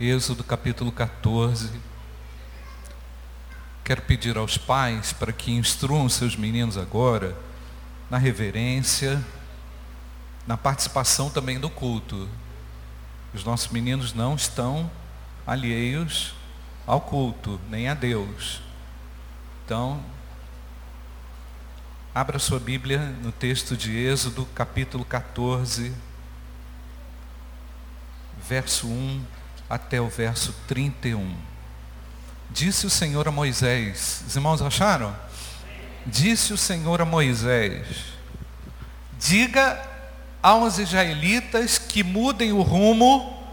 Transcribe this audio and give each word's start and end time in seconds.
Êxodo 0.00 0.42
capítulo 0.42 0.90
14. 0.90 1.70
Quero 3.84 4.00
pedir 4.00 4.38
aos 4.38 4.56
pais 4.56 5.12
para 5.12 5.30
que 5.30 5.52
instruam 5.52 6.08
seus 6.08 6.36
meninos 6.36 6.78
agora 6.78 7.36
na 8.08 8.16
reverência, 8.16 9.22
na 10.46 10.56
participação 10.56 11.28
também 11.28 11.60
do 11.60 11.68
culto. 11.68 12.26
Os 13.34 13.44
nossos 13.44 13.68
meninos 13.68 14.14
não 14.14 14.34
estão 14.34 14.90
alheios 15.46 16.32
ao 16.86 17.02
culto, 17.02 17.60
nem 17.68 17.86
a 17.86 17.92
Deus. 17.92 18.62
Então, 19.66 20.02
abra 22.14 22.38
sua 22.38 22.58
Bíblia 22.58 23.00
no 23.22 23.32
texto 23.32 23.76
de 23.76 23.94
Êxodo, 23.94 24.46
capítulo 24.54 25.04
14, 25.04 25.92
verso 28.48 28.86
1 28.86 29.39
até 29.70 30.00
o 30.00 30.08
verso 30.08 30.52
31. 30.66 31.32
Disse 32.50 32.84
o 32.84 32.90
Senhor 32.90 33.28
a 33.28 33.30
Moisés, 33.30 34.24
os 34.26 34.34
irmãos 34.34 34.60
acharam? 34.60 35.16
Disse 36.04 36.52
o 36.52 36.58
Senhor 36.58 37.00
a 37.00 37.04
Moisés: 37.04 37.86
Diga 39.16 39.80
aos 40.42 40.78
israelitas 40.78 41.78
que 41.78 42.02
mudem 42.02 42.52
o 42.52 42.62
rumo 42.62 43.46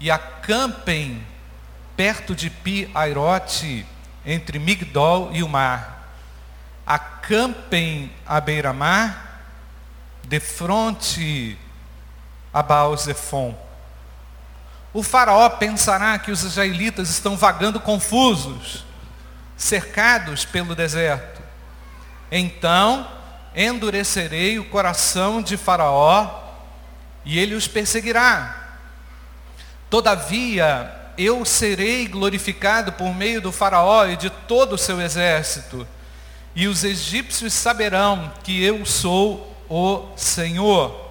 e 0.00 0.10
acampem 0.10 1.22
perto 1.94 2.34
de 2.34 2.48
Pi 2.48 2.90
Airote, 2.94 3.84
entre 4.24 4.58
Migdol 4.58 5.30
e 5.34 5.42
o 5.42 5.48
mar. 5.48 6.10
Acampem 6.86 8.10
à 8.24 8.40
beira-mar, 8.40 9.42
de 10.26 10.40
frente 10.40 11.58
a 12.54 12.62
Baal-Zephon 12.62 13.65
o 14.96 15.02
faraó 15.02 15.50
pensará 15.50 16.18
que 16.18 16.30
os 16.30 16.42
israelitas 16.42 17.10
estão 17.10 17.36
vagando 17.36 17.78
confusos, 17.78 18.82
cercados 19.54 20.46
pelo 20.46 20.74
deserto. 20.74 21.42
Então 22.32 23.06
endurecerei 23.54 24.58
o 24.58 24.64
coração 24.64 25.42
de 25.42 25.58
Faraó 25.58 26.44
e 27.26 27.38
ele 27.38 27.54
os 27.54 27.68
perseguirá. 27.68 28.78
Todavia, 29.90 30.90
eu 31.18 31.44
serei 31.44 32.08
glorificado 32.08 32.90
por 32.92 33.14
meio 33.14 33.42
do 33.42 33.52
Faraó 33.52 34.06
e 34.06 34.16
de 34.16 34.30
todo 34.30 34.76
o 34.76 34.78
seu 34.78 34.98
exército, 34.98 35.86
e 36.54 36.66
os 36.66 36.84
egípcios 36.84 37.52
saberão 37.52 38.32
que 38.42 38.64
eu 38.64 38.86
sou 38.86 39.54
o 39.68 40.16
Senhor. 40.16 41.04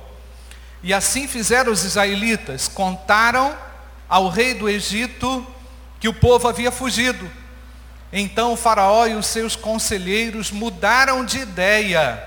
E 0.82 0.92
assim 0.92 1.28
fizeram 1.28 1.72
os 1.72 1.84
israelitas, 1.84 2.68
contaram 2.68 3.65
ao 4.08 4.30
rei 4.30 4.54
do 4.54 4.70
Egito 4.70 5.46
que 6.00 6.08
o 6.08 6.14
povo 6.14 6.48
havia 6.48 6.72
fugido. 6.72 7.30
Então 8.12 8.54
o 8.54 8.58
faraó 8.58 9.08
e 9.08 9.16
os 9.16 9.26
seus 9.26 9.56
conselheiros 9.56 10.52
mudaram 10.52 11.26
de 11.26 11.40
ideia 11.40 12.24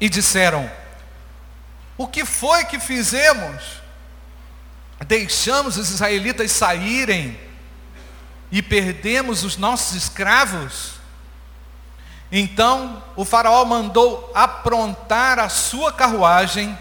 e 0.00 0.08
disseram: 0.08 0.70
O 1.96 2.06
que 2.06 2.24
foi 2.24 2.64
que 2.64 2.78
fizemos? 2.78 3.78
Deixamos 5.06 5.76
os 5.76 5.90
israelitas 5.90 6.52
saírem 6.52 7.38
e 8.50 8.62
perdemos 8.62 9.44
os 9.44 9.56
nossos 9.56 9.96
escravos? 9.96 10.98
Então 12.30 13.02
o 13.16 13.24
faraó 13.24 13.64
mandou 13.64 14.30
aprontar 14.34 15.38
a 15.38 15.48
sua 15.48 15.92
carruagem 15.92 16.78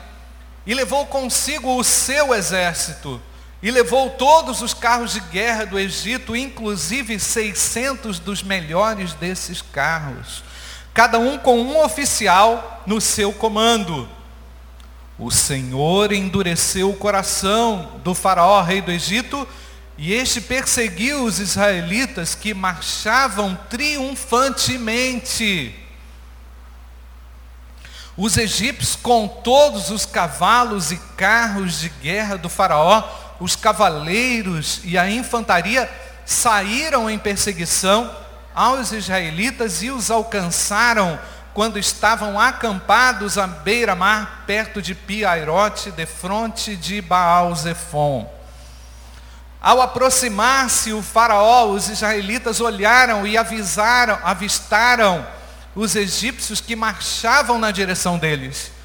e 0.65 0.73
levou 0.73 1.05
consigo 1.05 1.77
o 1.77 1.83
seu 1.83 2.35
exército 2.35 3.21
e 3.61 3.71
levou 3.71 4.11
todos 4.11 4.61
os 4.61 4.73
carros 4.73 5.13
de 5.13 5.19
guerra 5.19 5.65
do 5.65 5.79
Egito, 5.79 6.35
inclusive 6.35 7.19
600 7.19 8.19
dos 8.19 8.43
melhores 8.43 9.13
desses 9.13 9.61
carros, 9.61 10.43
cada 10.93 11.17
um 11.17 11.37
com 11.37 11.59
um 11.59 11.83
oficial 11.83 12.83
no 12.85 13.01
seu 13.01 13.33
comando. 13.33 14.07
O 15.17 15.31
Senhor 15.31 16.11
endureceu 16.11 16.91
o 16.91 16.95
coração 16.95 17.99
do 18.03 18.13
faraó, 18.13 18.61
rei 18.61 18.81
do 18.81 18.91
Egito, 18.91 19.47
e 19.97 20.13
este 20.13 20.39
perseguiu 20.39 21.23
os 21.23 21.39
israelitas 21.39 22.35
que 22.35 22.53
marchavam 22.53 23.57
triunfantemente. 23.67 25.73
Os 28.15 28.37
egípcios, 28.37 28.95
com 28.95 29.27
todos 29.27 29.89
os 29.89 30.05
cavalos 30.05 30.91
e 30.91 30.97
carros 31.15 31.79
de 31.79 31.89
guerra 31.89 32.37
do 32.37 32.49
faraó, 32.49 33.26
os 33.39 33.55
cavaleiros 33.55 34.81
e 34.83 34.97
a 34.97 35.09
infantaria 35.09 35.89
saíram 36.25 37.09
em 37.09 37.17
perseguição 37.17 38.13
aos 38.53 38.91
israelitas 38.91 39.83
e 39.83 39.89
os 39.89 40.09
alcançaram 40.09 41.19
quando 41.53 41.79
estavam 41.79 42.39
acampados 42.39 43.37
à 43.37 43.47
beira-mar, 43.47 44.43
perto 44.45 44.81
de 44.81 44.93
Piairote, 44.93 45.91
de 45.91 46.05
fronte 46.05 46.75
de 46.75 47.01
Baal-Zephon. 47.01 48.31
Ao 49.59 49.81
aproximar-se 49.81 50.93
o 50.93 51.01
faraó, 51.01 51.65
os 51.65 51.89
israelitas 51.89 52.61
olharam 52.61 53.25
e 53.25 53.37
avisaram, 53.37 54.19
avistaram 54.23 55.25
os 55.73 55.95
egípcios 55.95 56.61
que 56.61 56.75
marchavam 56.75 57.57
na 57.57 57.71
direção 57.71 58.17
deles 58.19 58.76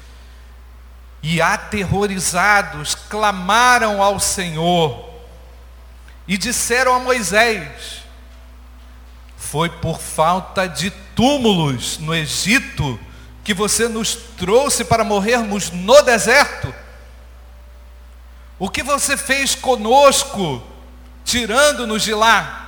e 1.23 1.41
aterrorizados 1.41 2.93
clamaram 2.93 4.03
ao 4.03 4.19
Senhor 4.19 5.09
e 6.27 6.37
disseram 6.37 6.93
a 6.93 6.99
Moisés: 6.99 8.03
Foi 9.37 9.69
por 9.69 10.01
falta 10.01 10.67
de 10.67 10.91
túmulos 11.15 11.97
no 11.97 12.13
Egito 12.13 12.99
que 13.41 13.53
você 13.53 13.87
nos 13.87 14.15
trouxe 14.15 14.83
para 14.83 15.05
morrermos 15.05 15.71
no 15.71 16.01
deserto? 16.01 16.75
O 18.59 18.69
que 18.69 18.83
você 18.83 19.15
fez 19.15 19.55
conosco, 19.55 20.61
tirando-nos 21.23 22.03
de 22.03 22.13
lá? 22.13 22.59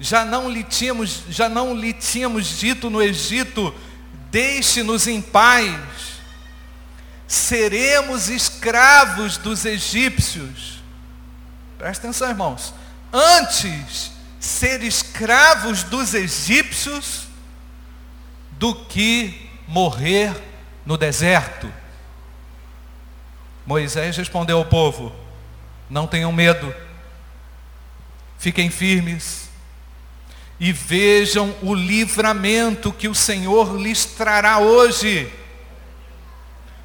Já 0.00 0.24
não 0.24 0.50
lhe 0.50 0.64
tínhamos, 0.64 1.22
já 1.28 1.48
não 1.48 1.76
lhe 1.76 1.92
tínhamos 1.92 2.58
dito 2.58 2.90
no 2.90 3.00
Egito, 3.00 3.72
deixe-nos 4.30 5.06
em 5.06 5.20
paz 5.20 6.13
seremos 7.26 8.28
escravos 8.28 9.36
dos 9.36 9.64
egípcios. 9.64 10.82
Presta 11.78 12.06
atenção, 12.06 12.28
irmãos. 12.28 12.74
Antes 13.12 14.12
ser 14.38 14.82
escravos 14.82 15.82
dos 15.82 16.14
egípcios 16.14 17.28
do 18.52 18.74
que 18.74 19.50
morrer 19.66 20.34
no 20.84 20.96
deserto. 20.96 21.72
Moisés 23.66 24.16
respondeu 24.16 24.58
ao 24.58 24.66
povo: 24.66 25.14
Não 25.88 26.06
tenham 26.06 26.32
medo, 26.32 26.74
fiquem 28.38 28.70
firmes 28.70 29.48
e 30.60 30.72
vejam 30.72 31.54
o 31.62 31.74
livramento 31.74 32.92
que 32.92 33.08
o 33.08 33.14
Senhor 33.14 33.76
lhes 33.76 34.04
trará 34.04 34.58
hoje 34.58 35.32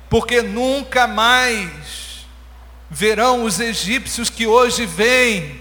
porque 0.09 0.41
nunca 0.41 1.07
mais 1.07 2.25
verão 2.89 3.43
os 3.43 3.59
egípcios 3.59 4.29
que 4.29 4.47
hoje 4.47 4.85
vêm. 4.85 5.59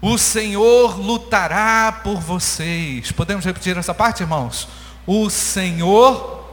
O 0.00 0.18
Senhor 0.18 0.98
lutará 0.98 2.00
por 2.02 2.18
vocês. 2.18 3.12
Podemos 3.12 3.44
repetir 3.44 3.76
essa 3.76 3.94
parte, 3.94 4.22
irmãos? 4.22 4.66
O 5.06 5.28
Senhor 5.30 6.50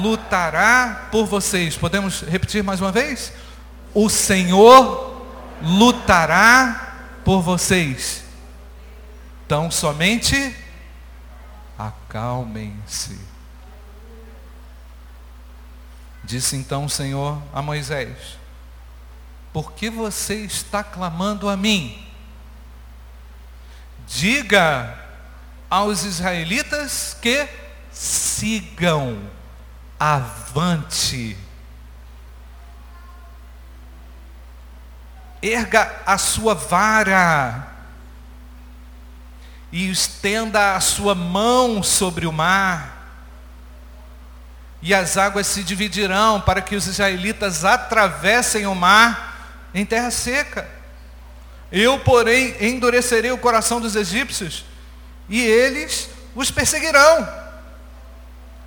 lutará 0.00 1.08
por 1.12 1.26
vocês. 1.26 1.76
Podemos 1.76 2.22
repetir 2.22 2.64
mais 2.64 2.80
uma 2.80 2.90
vez? 2.90 3.32
O 3.94 4.08
Senhor 4.08 5.22
lutará 5.62 6.96
por 7.24 7.42
vocês. 7.42 8.24
Então 9.46 9.70
somente 9.70 10.54
acalmem-se. 11.78 13.37
Disse 16.28 16.56
então 16.56 16.84
o 16.84 16.90
Senhor 16.90 17.42
a 17.54 17.62
Moisés: 17.62 18.38
Por 19.50 19.72
que 19.72 19.88
você 19.88 20.34
está 20.44 20.84
clamando 20.84 21.48
a 21.48 21.56
mim? 21.56 22.06
Diga 24.06 24.94
aos 25.70 26.04
israelitas 26.04 27.16
que 27.22 27.48
sigam 27.90 29.22
avante. 29.98 31.34
Erga 35.40 36.02
a 36.04 36.18
sua 36.18 36.52
vara 36.52 37.72
e 39.72 39.90
estenda 39.90 40.76
a 40.76 40.80
sua 40.80 41.14
mão 41.14 41.82
sobre 41.82 42.26
o 42.26 42.32
mar 42.32 42.97
e 44.80 44.94
as 44.94 45.16
águas 45.16 45.46
se 45.46 45.62
dividirão 45.62 46.40
para 46.40 46.62
que 46.62 46.76
os 46.76 46.86
israelitas 46.86 47.64
atravessem 47.64 48.66
o 48.66 48.74
mar 48.74 49.68
em 49.74 49.84
terra 49.84 50.10
seca. 50.10 50.68
Eu, 51.70 51.98
porém, 52.00 52.54
endurecerei 52.60 53.30
o 53.30 53.38
coração 53.38 53.80
dos 53.80 53.96
egípcios, 53.96 54.64
e 55.28 55.40
eles 55.40 56.08
os 56.34 56.50
perseguirão. 56.50 57.28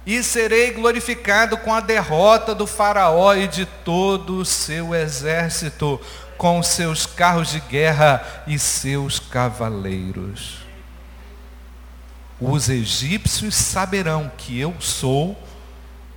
E 0.05 0.21
serei 0.23 0.71
glorificado 0.71 1.57
com 1.57 1.73
a 1.73 1.79
derrota 1.79 2.53
do 2.53 2.67
Faraó 2.67 3.33
e 3.35 3.47
de 3.47 3.65
todo 3.65 4.37
o 4.37 4.45
seu 4.45 4.93
exército, 4.93 5.99
com 6.37 6.61
seus 6.63 7.05
carros 7.05 7.51
de 7.51 7.59
guerra 7.59 8.43
e 8.47 8.57
seus 8.57 9.19
cavaleiros. 9.19 10.57
Os 12.39 12.67
egípcios 12.67 13.53
saberão 13.53 14.31
que 14.35 14.59
eu 14.59 14.75
sou 14.79 15.37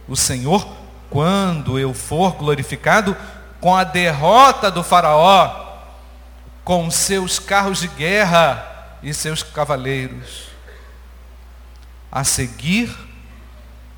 o 0.08 0.16
Senhor 0.16 0.66
quando 1.10 1.78
eu 1.78 1.94
for 1.94 2.32
glorificado 2.32 3.16
com 3.60 3.74
a 3.74 3.84
derrota 3.84 4.70
do 4.70 4.82
Faraó 4.82 5.64
com 6.64 6.90
seus 6.90 7.38
carros 7.38 7.80
de 7.80 7.88
guerra 7.88 8.98
e 9.02 9.12
seus 9.12 9.42
cavaleiros. 9.42 10.48
A 12.10 12.24
seguir, 12.24 12.94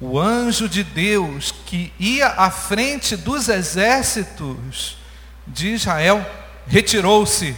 o 0.00 0.18
anjo 0.18 0.68
de 0.68 0.82
Deus 0.82 1.54
que 1.64 1.92
ia 1.98 2.28
à 2.28 2.50
frente 2.50 3.16
dos 3.16 3.48
exércitos 3.48 4.98
de 5.46 5.68
Israel 5.68 6.24
retirou-se, 6.66 7.56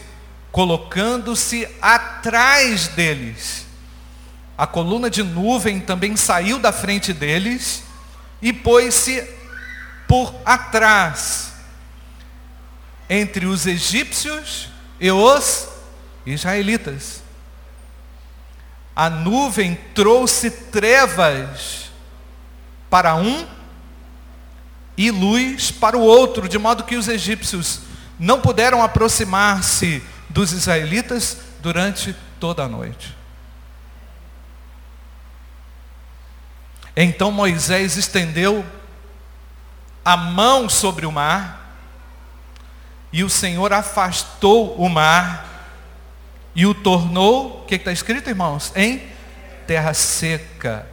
colocando-se 0.53 1.67
atrás 1.81 2.89
deles. 2.89 3.67
A 4.57 4.67
coluna 4.67 5.09
de 5.09 5.23
nuvem 5.23 5.81
também 5.81 6.17
saiu 6.17 6.59
da 6.59 6.73
frente 6.73 7.13
deles 7.13 7.85
e 8.41 8.53
pôs-se 8.53 9.23
por 10.07 10.35
atrás, 10.45 11.53
entre 13.11 13.47
os 13.47 13.67
egípcios 13.67 14.71
e 15.01 15.11
os 15.11 15.69
israelitas. 16.25 17.23
A 18.95 19.09
nuvem 19.11 19.79
trouxe 19.95 20.51
trevas 20.51 21.91
para 22.91 23.15
um 23.15 23.47
e 24.97 25.11
luz 25.11 25.71
para 25.71 25.97
o 25.97 26.01
outro, 26.01 26.49
de 26.49 26.59
modo 26.59 26.85
que 26.85 26.97
os 26.97 27.07
egípcios 27.07 27.83
não 28.19 28.41
puderam 28.41 28.83
aproximar-se 28.83 30.03
dos 30.29 30.53
israelitas 30.53 31.39
durante 31.61 32.15
toda 32.41 32.65
a 32.65 32.69
noite. 32.69 33.18
Então 37.01 37.31
Moisés 37.31 37.97
estendeu 37.97 38.67
a 40.05 40.17
mão 40.17 40.69
sobre 40.69 41.07
o 41.07 41.13
mar 41.13 41.79
e 43.13 43.23
o 43.23 43.31
Senhor 43.31 43.73
afastou 43.73 44.75
o 44.75 44.89
mar 44.89 45.47
e 46.57 46.67
o 46.67 46.75
tornou, 46.75 47.61
o 47.61 47.67
que 47.67 47.77
está 47.77 47.93
escrito, 47.93 48.29
irmãos? 48.29 48.73
Em 48.75 49.01
terra 49.65 49.95
seca, 49.95 50.89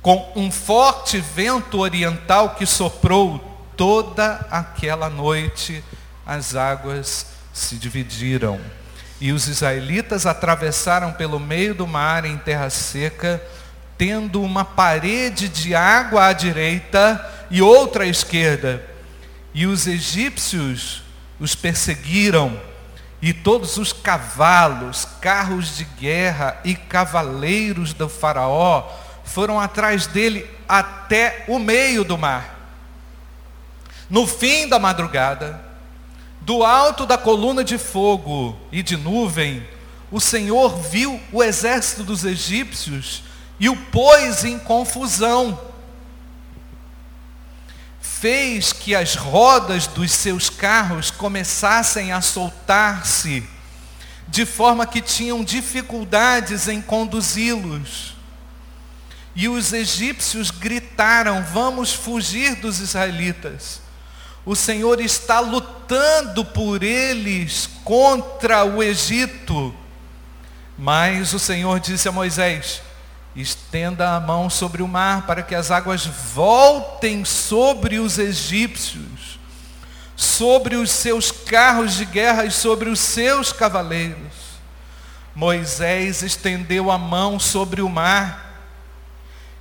com 0.00 0.32
um 0.36 0.52
forte 0.52 1.18
vento 1.18 1.80
oriental 1.80 2.50
que 2.50 2.64
soprou 2.64 3.40
toda 3.76 4.46
aquela 4.52 5.10
noite, 5.10 5.82
as 6.24 6.54
águas 6.54 7.26
se 7.52 7.74
dividiram. 7.74 8.60
E 9.20 9.32
os 9.32 9.48
israelitas 9.48 10.26
atravessaram 10.26 11.12
pelo 11.12 11.40
meio 11.40 11.74
do 11.74 11.88
mar 11.88 12.24
em 12.24 12.38
terra 12.38 12.70
seca, 12.70 13.42
tendo 14.00 14.42
uma 14.42 14.64
parede 14.64 15.46
de 15.46 15.74
água 15.74 16.28
à 16.28 16.32
direita 16.32 17.22
e 17.50 17.60
outra 17.60 18.04
à 18.04 18.06
esquerda. 18.06 18.82
E 19.52 19.66
os 19.66 19.86
egípcios 19.86 21.02
os 21.38 21.54
perseguiram, 21.54 22.58
e 23.20 23.34
todos 23.34 23.76
os 23.76 23.92
cavalos, 23.92 25.06
carros 25.20 25.76
de 25.76 25.84
guerra 25.84 26.58
e 26.64 26.74
cavaleiros 26.74 27.92
do 27.92 28.08
Faraó 28.08 28.90
foram 29.22 29.60
atrás 29.60 30.06
dele 30.06 30.48
até 30.66 31.44
o 31.46 31.58
meio 31.58 32.02
do 32.02 32.16
mar. 32.16 32.58
No 34.08 34.26
fim 34.26 34.66
da 34.66 34.78
madrugada, 34.78 35.62
do 36.40 36.64
alto 36.64 37.04
da 37.04 37.18
coluna 37.18 37.62
de 37.62 37.76
fogo 37.76 38.58
e 38.72 38.82
de 38.82 38.96
nuvem, 38.96 39.62
o 40.10 40.18
Senhor 40.18 40.74
viu 40.74 41.20
o 41.30 41.42
exército 41.42 42.02
dos 42.02 42.24
egípcios 42.24 43.28
e 43.60 43.68
o 43.68 43.76
pôs 43.76 44.42
em 44.42 44.58
confusão 44.58 45.60
fez 48.00 48.72
que 48.72 48.94
as 48.94 49.14
rodas 49.14 49.86
dos 49.86 50.10
seus 50.12 50.48
carros 50.48 51.10
começassem 51.10 52.10
a 52.10 52.22
soltar-se, 52.22 53.46
de 54.26 54.46
forma 54.46 54.86
que 54.86 55.02
tinham 55.02 55.44
dificuldades 55.44 56.68
em 56.68 56.80
conduzi-los. 56.80 58.16
E 59.34 59.46
os 59.46 59.74
egípcios 59.74 60.50
gritaram: 60.50 61.44
Vamos 61.44 61.92
fugir 61.92 62.56
dos 62.56 62.80
israelitas. 62.80 63.82
O 64.44 64.56
Senhor 64.56 65.00
está 65.00 65.40
lutando 65.40 66.44
por 66.44 66.82
eles 66.82 67.68
contra 67.84 68.64
o 68.64 68.82
Egito. 68.82 69.74
Mas 70.78 71.34
o 71.34 71.38
Senhor 71.38 71.78
disse 71.78 72.08
a 72.08 72.12
Moisés: 72.12 72.82
Estenda 73.34 74.16
a 74.16 74.20
mão 74.20 74.50
sobre 74.50 74.82
o 74.82 74.88
mar 74.88 75.26
para 75.26 75.42
que 75.42 75.54
as 75.54 75.70
águas 75.70 76.04
voltem 76.04 77.24
sobre 77.24 77.98
os 77.98 78.18
egípcios, 78.18 79.38
sobre 80.16 80.74
os 80.76 80.90
seus 80.90 81.30
carros 81.30 81.94
de 81.94 82.04
guerra 82.04 82.44
e 82.44 82.50
sobre 82.50 82.88
os 82.90 82.98
seus 82.98 83.52
cavaleiros. 83.52 84.50
Moisés 85.34 86.22
estendeu 86.22 86.90
a 86.90 86.98
mão 86.98 87.38
sobre 87.38 87.80
o 87.80 87.88
mar, 87.88 88.48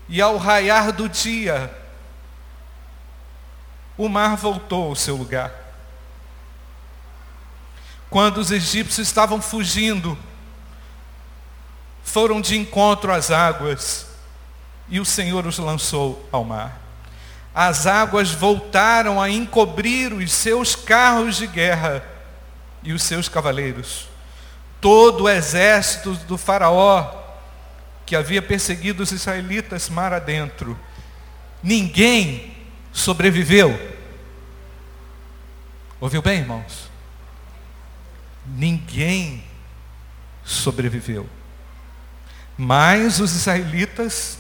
e 0.07 0.19
ao 0.19 0.38
raiar 0.38 0.92
do 0.92 1.07
dia, 1.07 1.72
o 3.95 4.10
mar 4.10 4.36
voltou 4.36 4.89
ao 4.89 4.95
seu 4.95 5.15
lugar. 5.15 5.54
Quando 8.10 8.39
os 8.39 8.50
egípcios 8.50 9.07
estavam 9.07 9.39
fugindo, 9.39 10.18
foram 12.10 12.42
de 12.42 12.58
encontro 12.58 13.12
às 13.14 13.30
águas 13.30 14.08
e 14.90 15.00
o 15.00 15.06
Senhor 15.06 15.46
os 15.46 15.60
lançou 15.60 16.28
ao 16.32 16.44
mar. 16.44 16.82
As 17.54 17.86
águas 17.86 18.32
voltaram 18.32 19.22
a 19.22 19.30
encobrir 19.30 20.12
os 20.14 20.32
seus 20.32 20.76
carros 20.76 21.38
de 21.38 21.46
guerra 21.46 22.04
e 22.82 22.94
os 22.94 23.04
seus 23.04 23.30
cavaleiros. 23.30 24.08
Todo 24.82 25.25
o 25.25 25.30
exército 25.30 26.13
do 26.28 26.38
Faraó 26.38 27.16
que 28.06 28.16
havia 28.16 28.42
perseguido 28.42 29.04
os 29.04 29.12
israelitas 29.12 29.88
mar 29.88 30.12
adentro, 30.12 30.78
ninguém 31.62 32.56
sobreviveu. 32.92 33.98
Ouviu 36.01 36.24
bem, 36.24 36.39
irmãos? 36.39 36.89
Ninguém 38.48 39.44
sobreviveu. 40.44 41.30
Mas 42.62 43.22
os 43.22 43.34
israelitas 43.34 44.38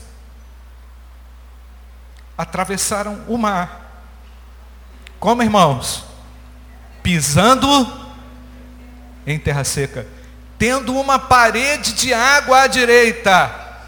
atravessaram 2.37 3.23
o 3.29 3.37
mar. 3.37 4.03
Como, 5.17 5.41
irmãos? 5.41 6.03
Pisando 7.01 7.65
em 9.25 9.39
terra 9.39 9.63
seca, 9.63 10.05
tendo 10.57 10.93
uma 10.99 11.17
parede 11.17 11.93
de 11.93 12.13
água 12.13 12.63
à 12.63 12.67
direita 12.67 13.79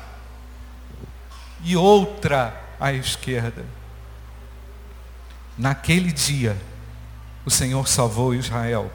e 1.62 1.76
outra 1.76 2.56
à 2.80 2.94
esquerda. 2.94 3.66
Naquele 5.58 6.14
dia, 6.14 6.56
o 7.46 7.52
Senhor 7.52 7.86
salvou 7.86 8.34
Israel 8.34 8.90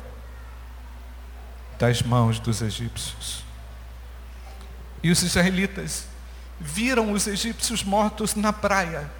das 1.79 2.01
mãos 2.01 2.39
dos 2.39 2.63
egípcios. 2.63 3.46
E 5.03 5.11
os 5.11 5.23
israelitas 5.23 6.07
viram 6.59 7.13
os 7.13 7.27
egípcios 7.27 7.83
mortos 7.85 8.35
na 8.35 8.53
praia. 8.53 9.11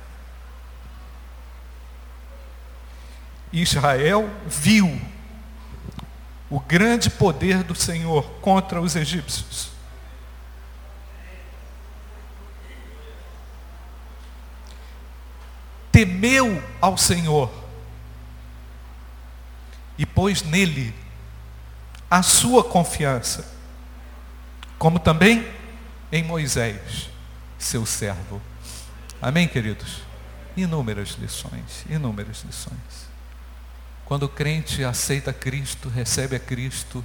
Israel 3.53 4.31
viu 4.47 5.01
o 6.51 6.61
grande 6.61 7.11
poder 7.11 7.63
do 7.63 7.75
Senhor 7.75 8.25
contra 8.41 8.81
os 8.81 8.95
egípcios. 8.97 9.71
Temeu 15.91 16.63
ao 16.81 16.99
Senhor 16.99 17.51
e 19.97 20.05
pôs 20.05 20.43
nele 20.43 20.95
a 22.11 22.23
sua 22.23 22.63
confiança, 22.63 23.51
como 24.79 24.99
também 24.99 25.56
em 26.11 26.23
Moisés, 26.23 27.11
seu 27.59 27.85
servo. 27.85 28.41
Amém, 29.21 29.49
queridos? 29.49 30.03
Inúmeras 30.57 31.17
lições, 31.21 31.85
inúmeras 31.89 32.43
lições. 32.45 33.07
Quando 34.05 34.25
o 34.25 34.29
crente 34.29 34.85
aceita 34.85 35.33
Cristo, 35.33 35.89
recebe 35.89 36.37
a 36.37 36.41
Cristo, 36.41 37.05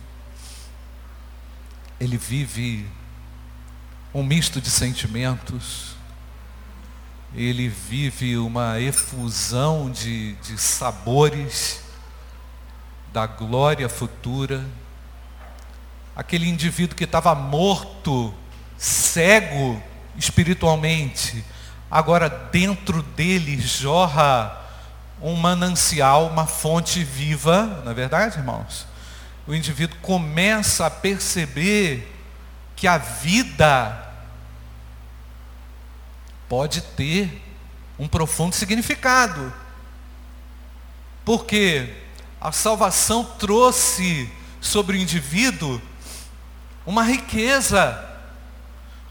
ele 1.99 2.17
vive 2.17 2.87
um 4.13 4.23
misto 4.23 4.61
de 4.61 4.69
sentimentos, 4.69 5.95
ele 7.33 7.69
vive 7.69 8.37
uma 8.37 8.79
efusão 8.79 9.89
de, 9.89 10.33
de 10.35 10.57
sabores 10.57 11.81
da 13.13 13.25
glória 13.25 13.87
futura. 13.87 14.65
Aquele 16.15 16.47
indivíduo 16.49 16.95
que 16.95 17.05
estava 17.05 17.33
morto, 17.33 18.33
cego 18.81 19.81
espiritualmente, 20.17 21.45
agora 21.89 22.27
dentro 22.27 23.03
dele 23.03 23.61
jorra 23.61 24.59
um 25.21 25.35
manancial, 25.35 26.27
uma 26.27 26.47
fonte 26.47 27.03
viva, 27.03 27.83
não 27.85 27.91
é 27.91 27.93
verdade, 27.93 28.39
irmãos? 28.39 28.87
O 29.45 29.53
indivíduo 29.53 29.99
começa 30.01 30.87
a 30.87 30.89
perceber 30.89 32.11
que 32.75 32.87
a 32.87 32.97
vida 32.97 34.13
pode 36.49 36.81
ter 36.81 37.39
um 37.99 38.07
profundo 38.07 38.55
significado. 38.55 39.53
Porque 41.23 41.93
a 42.39 42.51
salvação 42.51 43.23
trouxe 43.23 44.27
sobre 44.59 44.97
o 44.97 44.99
indivíduo 44.99 45.79
uma 46.83 47.03
riqueza, 47.03 48.10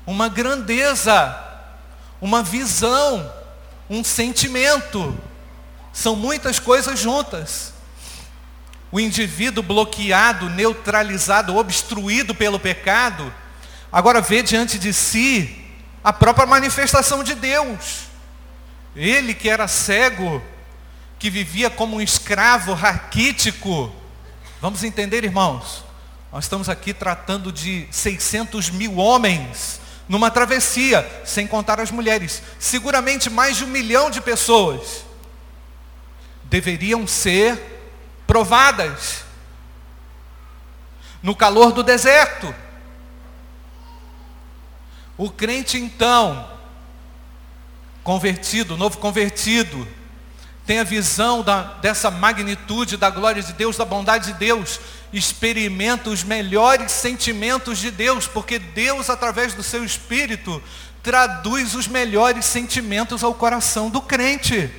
uma 0.07 0.28
grandeza, 0.28 1.38
uma 2.21 2.42
visão, 2.42 3.33
um 3.88 4.04
sentimento. 4.04 5.19
São 5.92 6.14
muitas 6.14 6.59
coisas 6.59 6.99
juntas. 6.99 7.73
O 8.92 8.99
indivíduo 8.99 9.62
bloqueado, 9.62 10.49
neutralizado, 10.49 11.57
obstruído 11.57 12.35
pelo 12.35 12.59
pecado, 12.59 13.33
agora 13.92 14.21
vê 14.21 14.42
diante 14.42 14.78
de 14.78 14.92
si 14.92 15.64
a 16.02 16.12
própria 16.12 16.47
manifestação 16.47 17.23
de 17.23 17.35
Deus. 17.35 18.09
Ele 18.97 19.33
que 19.35 19.49
era 19.49 19.69
cego, 19.69 20.42
que 21.19 21.30
vivia 21.30 21.71
como 21.71 21.97
um 21.97 22.00
escravo 22.00 22.75
raquítico. 22.75 23.95
Vamos 24.61 24.83
entender, 24.83 25.23
irmãos? 25.23 25.85
Nós 26.33 26.45
estamos 26.45 26.69
aqui 26.69 26.92
tratando 26.92 27.52
de 27.52 27.87
600 27.90 28.71
mil 28.71 28.97
homens 28.97 29.80
numa 30.11 30.29
travessia, 30.29 31.09
sem 31.25 31.47
contar 31.47 31.79
as 31.79 31.93
mulheres. 31.93 32.43
Seguramente 32.59 33.31
mais 33.31 33.57
de 33.57 33.64
um 33.64 33.69
milhão 33.69 34.11
de 34.11 34.21
pessoas 34.21 35.05
deveriam 36.43 37.07
ser 37.07 37.87
provadas 38.26 39.25
no 41.23 41.33
calor 41.33 41.71
do 41.71 41.85
deserto. 41.85 42.52
O 45.17 45.31
crente 45.31 45.79
então, 45.79 46.50
convertido, 48.02 48.76
novo 48.76 48.99
convertido, 48.99 49.87
tem 50.67 50.81
a 50.81 50.85
visão 50.85 51.40
da, 51.40 51.62
dessa 51.75 52.11
magnitude 52.11 52.97
da 52.97 53.11
glória 53.11 53.45
de 53.45 53.52
Deus, 53.52 53.76
da 53.76 53.85
bondade 53.85 54.33
de 54.33 54.38
Deus, 54.40 54.81
experimenta 55.12 56.11
os 56.11 56.23
melhores 56.23 56.93
sentimentos 56.93 57.79
de 57.79 57.90
Deus, 57.90 58.26
porque 58.26 58.59
Deus, 58.59 59.11
através 59.11 59.55
do 59.55 59.62
seu 59.62 59.85
Espírito, 59.85 60.62
traduz 61.02 61.75
os 61.75 61.88
melhores 61.88 62.45
sentimentos 62.45 63.25
ao 63.25 63.35
coração 63.35 63.90
do 63.90 64.00
crente. 64.00 64.71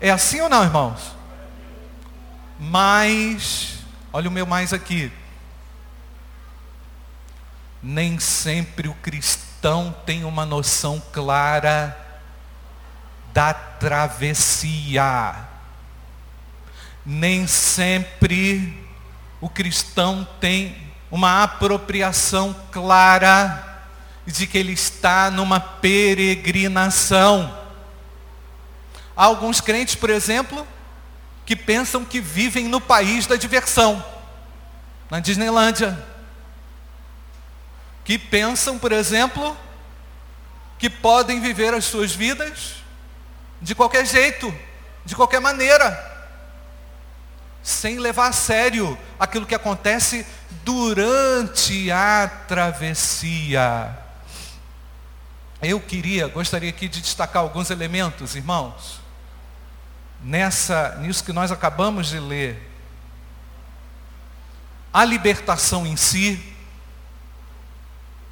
É 0.00 0.10
assim 0.10 0.40
ou 0.40 0.48
não, 0.48 0.64
irmãos? 0.64 1.14
Mas, 2.58 3.78
olha 4.12 4.28
o 4.28 4.32
meu 4.32 4.46
mais 4.46 4.72
aqui. 4.72 5.10
Nem 7.82 8.18
sempre 8.18 8.88
o 8.88 8.94
cristão 8.94 9.94
tem 10.04 10.24
uma 10.24 10.44
noção 10.44 11.02
clara 11.12 11.96
da 13.32 13.52
travessia. 13.54 15.34
Nem 17.04 17.46
sempre 17.46 18.83
o 19.44 19.48
cristão 19.50 20.26
tem 20.40 20.74
uma 21.10 21.42
apropriação 21.42 22.56
clara 22.72 23.82
de 24.24 24.46
que 24.46 24.56
ele 24.56 24.72
está 24.72 25.30
numa 25.30 25.60
peregrinação. 25.60 27.54
Há 29.14 29.24
alguns 29.24 29.60
crentes, 29.60 29.96
por 29.96 30.08
exemplo, 30.08 30.66
que 31.44 31.54
pensam 31.54 32.06
que 32.06 32.22
vivem 32.22 32.68
no 32.68 32.80
país 32.80 33.26
da 33.26 33.36
diversão, 33.36 34.02
na 35.10 35.20
Disneylândia. 35.20 36.02
Que 38.02 38.16
pensam, 38.16 38.78
por 38.78 38.92
exemplo, 38.92 39.54
que 40.78 40.88
podem 40.88 41.38
viver 41.38 41.74
as 41.74 41.84
suas 41.84 42.14
vidas 42.14 42.76
de 43.60 43.74
qualquer 43.74 44.06
jeito, 44.06 44.58
de 45.04 45.14
qualquer 45.14 45.42
maneira, 45.42 46.13
sem 47.64 47.98
levar 47.98 48.28
a 48.28 48.32
sério 48.32 48.96
aquilo 49.18 49.46
que 49.46 49.54
acontece 49.54 50.26
durante 50.62 51.90
a 51.90 52.28
travessia. 52.46 53.98
Eu 55.62 55.80
queria, 55.80 56.28
gostaria 56.28 56.68
aqui 56.68 56.86
de 56.88 57.00
destacar 57.00 57.40
alguns 57.40 57.70
elementos, 57.70 58.36
irmãos, 58.36 59.00
nessa, 60.22 60.96
nisso 60.96 61.24
que 61.24 61.32
nós 61.32 61.50
acabamos 61.50 62.08
de 62.08 62.20
ler. 62.20 62.70
A 64.92 65.02
libertação 65.06 65.86
em 65.86 65.96
si, 65.96 66.54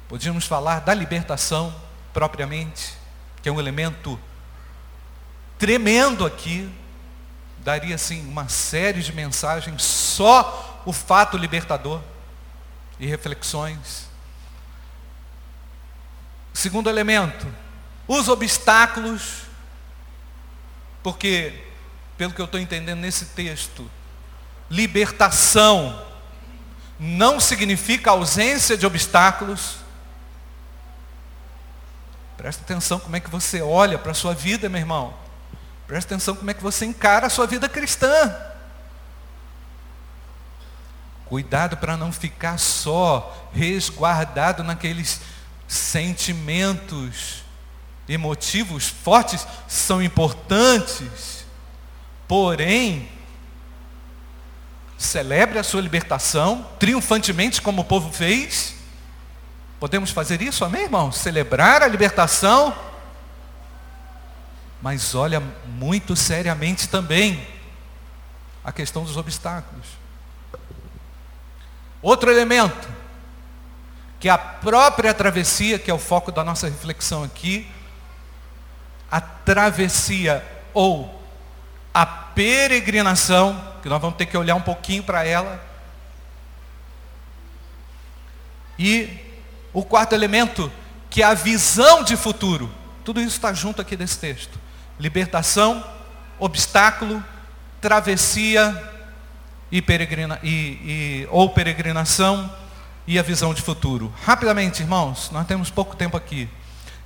podíamos 0.07 0.45
falar 0.45 0.81
da 0.81 0.93
libertação 0.93 1.73
propriamente, 2.13 2.93
que 3.41 3.49
é 3.49 3.51
um 3.51 3.59
elemento 3.59 4.19
tremendo 5.57 6.23
aqui, 6.23 6.71
daria 7.63 7.95
assim 7.95 8.27
uma 8.27 8.49
série 8.49 9.01
de 9.01 9.13
mensagens, 9.13 9.81
só 9.81 10.81
o 10.85 10.91
fato 10.91 11.37
libertador 11.37 12.01
e 12.99 13.07
reflexões. 13.07 14.07
Segundo 16.53 16.89
elemento, 16.89 17.47
os 18.07 18.27
obstáculos, 18.27 19.43
porque 21.01 21.63
pelo 22.17 22.33
que 22.33 22.41
eu 22.41 22.45
estou 22.45 22.59
entendendo 22.59 22.99
nesse 22.99 23.27
texto, 23.27 23.89
libertação 24.69 26.05
não 26.99 27.39
significa 27.39 28.11
ausência 28.11 28.77
de 28.77 28.85
obstáculos. 28.85 29.77
Presta 32.37 32.61
atenção 32.61 32.99
como 32.99 33.15
é 33.15 33.19
que 33.19 33.29
você 33.29 33.61
olha 33.61 33.97
para 33.97 34.11
a 34.11 34.15
sua 34.15 34.33
vida, 34.33 34.69
meu 34.69 34.79
irmão. 34.79 35.22
Presta 35.93 36.15
atenção 36.15 36.35
como 36.35 36.49
é 36.49 36.55
que 36.55 36.63
você 36.63 36.85
encara 36.87 37.27
a 37.27 37.29
sua 37.29 37.45
vida 37.45 37.69
cristã. 37.69 38.35
Cuidado 41.27 41.77
para 41.77 41.95
não 41.95 42.11
ficar 42.11 42.57
só 42.57 43.47
resguardado 43.53 44.63
naqueles 44.63 45.21
sentimentos 45.67 47.43
emotivos 48.09 48.87
fortes, 48.87 49.45
são 49.67 50.01
importantes 50.01 51.45
Porém, 52.27 53.07
celebre 54.97 55.59
a 55.59 55.63
sua 55.63 55.79
libertação, 55.79 56.65
triunfantemente, 56.79 57.61
como 57.61 57.83
o 57.83 57.85
povo 57.85 58.11
fez. 58.11 58.73
Podemos 59.79 60.09
fazer 60.09 60.41
isso, 60.41 60.65
amém, 60.65 60.85
irmão? 60.85 61.11
Celebrar 61.11 61.83
a 61.83 61.87
libertação, 61.87 62.75
mas 64.83 65.15
olha 65.15 65.39
muito 65.65 66.13
seriamente 66.13 66.89
também 66.89 67.47
a 68.65 68.69
questão 68.69 69.05
dos 69.05 69.15
obstáculos. 69.15 69.87
Outro 72.01 72.29
elemento, 72.29 72.89
que 74.19 74.27
a 74.27 74.37
própria 74.37 75.13
travessia, 75.13 75.79
que 75.79 75.89
é 75.89 75.93
o 75.93 75.97
foco 75.97 76.33
da 76.33 76.43
nossa 76.43 76.67
reflexão 76.67 77.23
aqui, 77.23 77.65
a 79.09 79.21
travessia 79.21 80.45
ou 80.73 81.23
a 81.93 82.05
peregrinação, 82.05 83.75
que 83.81 83.87
nós 83.87 84.01
vamos 84.01 84.17
ter 84.17 84.25
que 84.25 84.35
olhar 84.35 84.55
um 84.55 84.61
pouquinho 84.61 85.03
para 85.03 85.25
ela. 85.25 85.63
E 88.77 89.17
o 89.71 89.81
quarto 89.81 90.11
elemento, 90.11 90.69
que 91.09 91.23
é 91.23 91.25
a 91.25 91.33
visão 91.33 92.03
de 92.03 92.17
futuro. 92.17 92.69
Tudo 93.05 93.21
isso 93.21 93.37
está 93.37 93.53
junto 93.53 93.81
aqui 93.81 93.95
desse 93.95 94.19
texto. 94.19 94.61
Libertação, 94.99 95.83
obstáculo, 96.39 97.23
travessia 97.81 98.91
e 99.71 99.81
peregrina, 99.81 100.39
e, 100.43 100.49
e, 100.49 101.27
ou 101.31 101.49
peregrinação 101.49 102.49
e 103.07 103.17
a 103.19 103.23
visão 103.23 103.53
de 103.53 103.61
futuro. 103.61 104.13
Rapidamente, 104.23 104.81
irmãos, 104.81 105.29
nós 105.31 105.45
temos 105.47 105.69
pouco 105.69 105.95
tempo 105.95 106.15
aqui. 106.15 106.49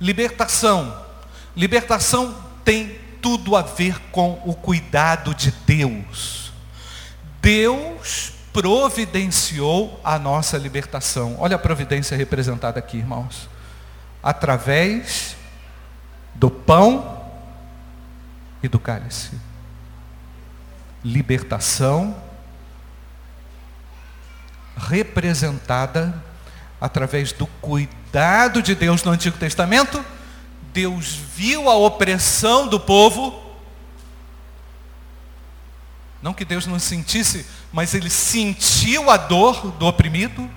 Libertação. 0.00 1.04
Libertação 1.56 2.36
tem 2.64 2.98
tudo 3.20 3.56
a 3.56 3.62
ver 3.62 3.98
com 4.12 4.40
o 4.44 4.54
cuidado 4.54 5.34
de 5.34 5.50
Deus. 5.66 6.52
Deus 7.40 8.32
providenciou 8.52 10.00
a 10.04 10.18
nossa 10.18 10.56
libertação. 10.56 11.36
Olha 11.38 11.56
a 11.56 11.58
providência 11.58 12.16
representada 12.16 12.78
aqui, 12.78 12.98
irmãos. 12.98 13.48
Através 14.22 15.36
do 16.34 16.50
pão 16.50 17.17
e 18.62 18.68
do 18.68 18.78
cálice. 18.78 19.32
Libertação 21.04 22.16
representada 24.76 26.22
através 26.80 27.32
do 27.32 27.46
cuidado 27.46 28.62
de 28.62 28.74
Deus 28.74 29.02
no 29.02 29.10
Antigo 29.10 29.36
Testamento. 29.36 30.04
Deus 30.72 31.14
viu 31.14 31.68
a 31.68 31.74
opressão 31.74 32.68
do 32.68 32.78
povo. 32.78 33.46
Não 36.22 36.34
que 36.34 36.44
Deus 36.44 36.66
não 36.66 36.78
sentisse, 36.78 37.46
mas 37.72 37.94
ele 37.94 38.10
sentiu 38.10 39.10
a 39.10 39.16
dor 39.16 39.72
do 39.72 39.86
oprimido. 39.86 40.48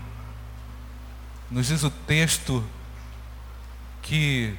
Nos 1.50 1.67
diz 1.67 1.84
o 1.84 1.89
texto 1.89 2.63
que 4.01 4.55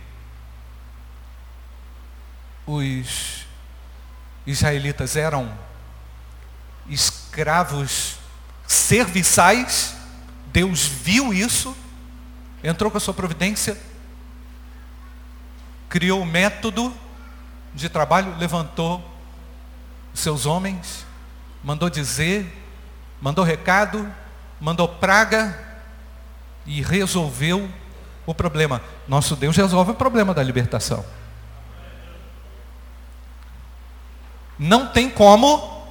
os 2.66 3.46
israelitas 4.46 5.16
eram 5.16 5.52
escravos 6.88 8.16
serviçais, 8.66 9.94
Deus 10.46 10.86
viu 10.86 11.32
isso, 11.32 11.76
entrou 12.62 12.90
com 12.90 12.98
a 12.98 13.00
sua 13.00 13.14
providência, 13.14 13.78
criou 15.88 16.22
o 16.22 16.26
método 16.26 16.94
de 17.74 17.88
trabalho, 17.88 18.36
levantou 18.38 19.02
seus 20.14 20.46
homens, 20.46 21.06
mandou 21.62 21.88
dizer, 21.88 22.46
mandou 23.20 23.44
recado, 23.44 24.10
mandou 24.60 24.88
praga 24.88 25.58
e 26.66 26.82
resolveu 26.82 27.70
o 28.26 28.34
problema. 28.34 28.80
Nosso 29.08 29.34
Deus 29.34 29.56
resolve 29.56 29.92
o 29.92 29.94
problema 29.94 30.32
da 30.34 30.42
libertação. 30.42 31.04
Não 34.62 34.86
tem 34.86 35.10
como 35.10 35.82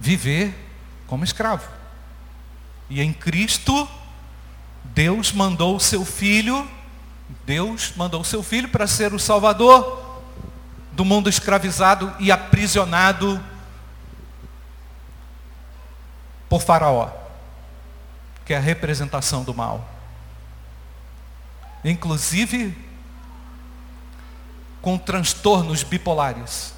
viver 0.00 0.52
como 1.06 1.22
escravo. 1.22 1.70
E 2.90 3.00
em 3.00 3.12
Cristo, 3.12 3.88
Deus 4.82 5.30
mandou 5.30 5.76
o 5.76 5.80
seu 5.80 6.04
filho, 6.04 6.68
Deus 7.46 7.92
mandou 7.94 8.22
o 8.22 8.24
seu 8.24 8.42
filho 8.42 8.68
para 8.68 8.88
ser 8.88 9.14
o 9.14 9.20
salvador 9.20 10.20
do 10.90 11.04
mundo 11.04 11.28
escravizado 11.30 12.12
e 12.18 12.32
aprisionado 12.32 13.40
por 16.48 16.60
Faraó, 16.60 17.08
que 18.44 18.52
é 18.52 18.56
a 18.56 18.60
representação 18.60 19.44
do 19.44 19.54
mal. 19.54 19.88
Inclusive 21.84 22.76
com 24.82 24.98
transtornos 24.98 25.84
bipolares. 25.84 26.74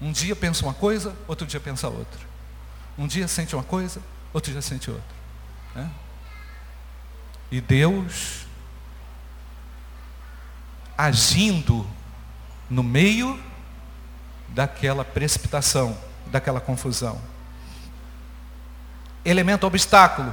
Um 0.00 0.10
dia 0.10 0.34
pensa 0.34 0.64
uma 0.64 0.74
coisa, 0.74 1.14
outro 1.28 1.46
dia 1.46 1.60
pensa 1.60 1.88
outra. 1.88 2.20
Um 2.98 3.06
dia 3.06 3.28
sente 3.28 3.54
uma 3.54 3.62
coisa, 3.62 4.02
outro 4.34 4.50
dia 4.50 4.60
sente 4.60 4.90
outra. 4.90 5.14
Né? 5.76 5.88
E 7.52 7.60
Deus, 7.60 8.46
agindo 10.98 11.88
no 12.68 12.82
meio 12.82 13.40
daquela 14.48 15.04
precipitação, 15.04 15.96
daquela 16.26 16.60
confusão. 16.60 17.20
Elemento 19.24 19.66
obstáculo. 19.66 20.32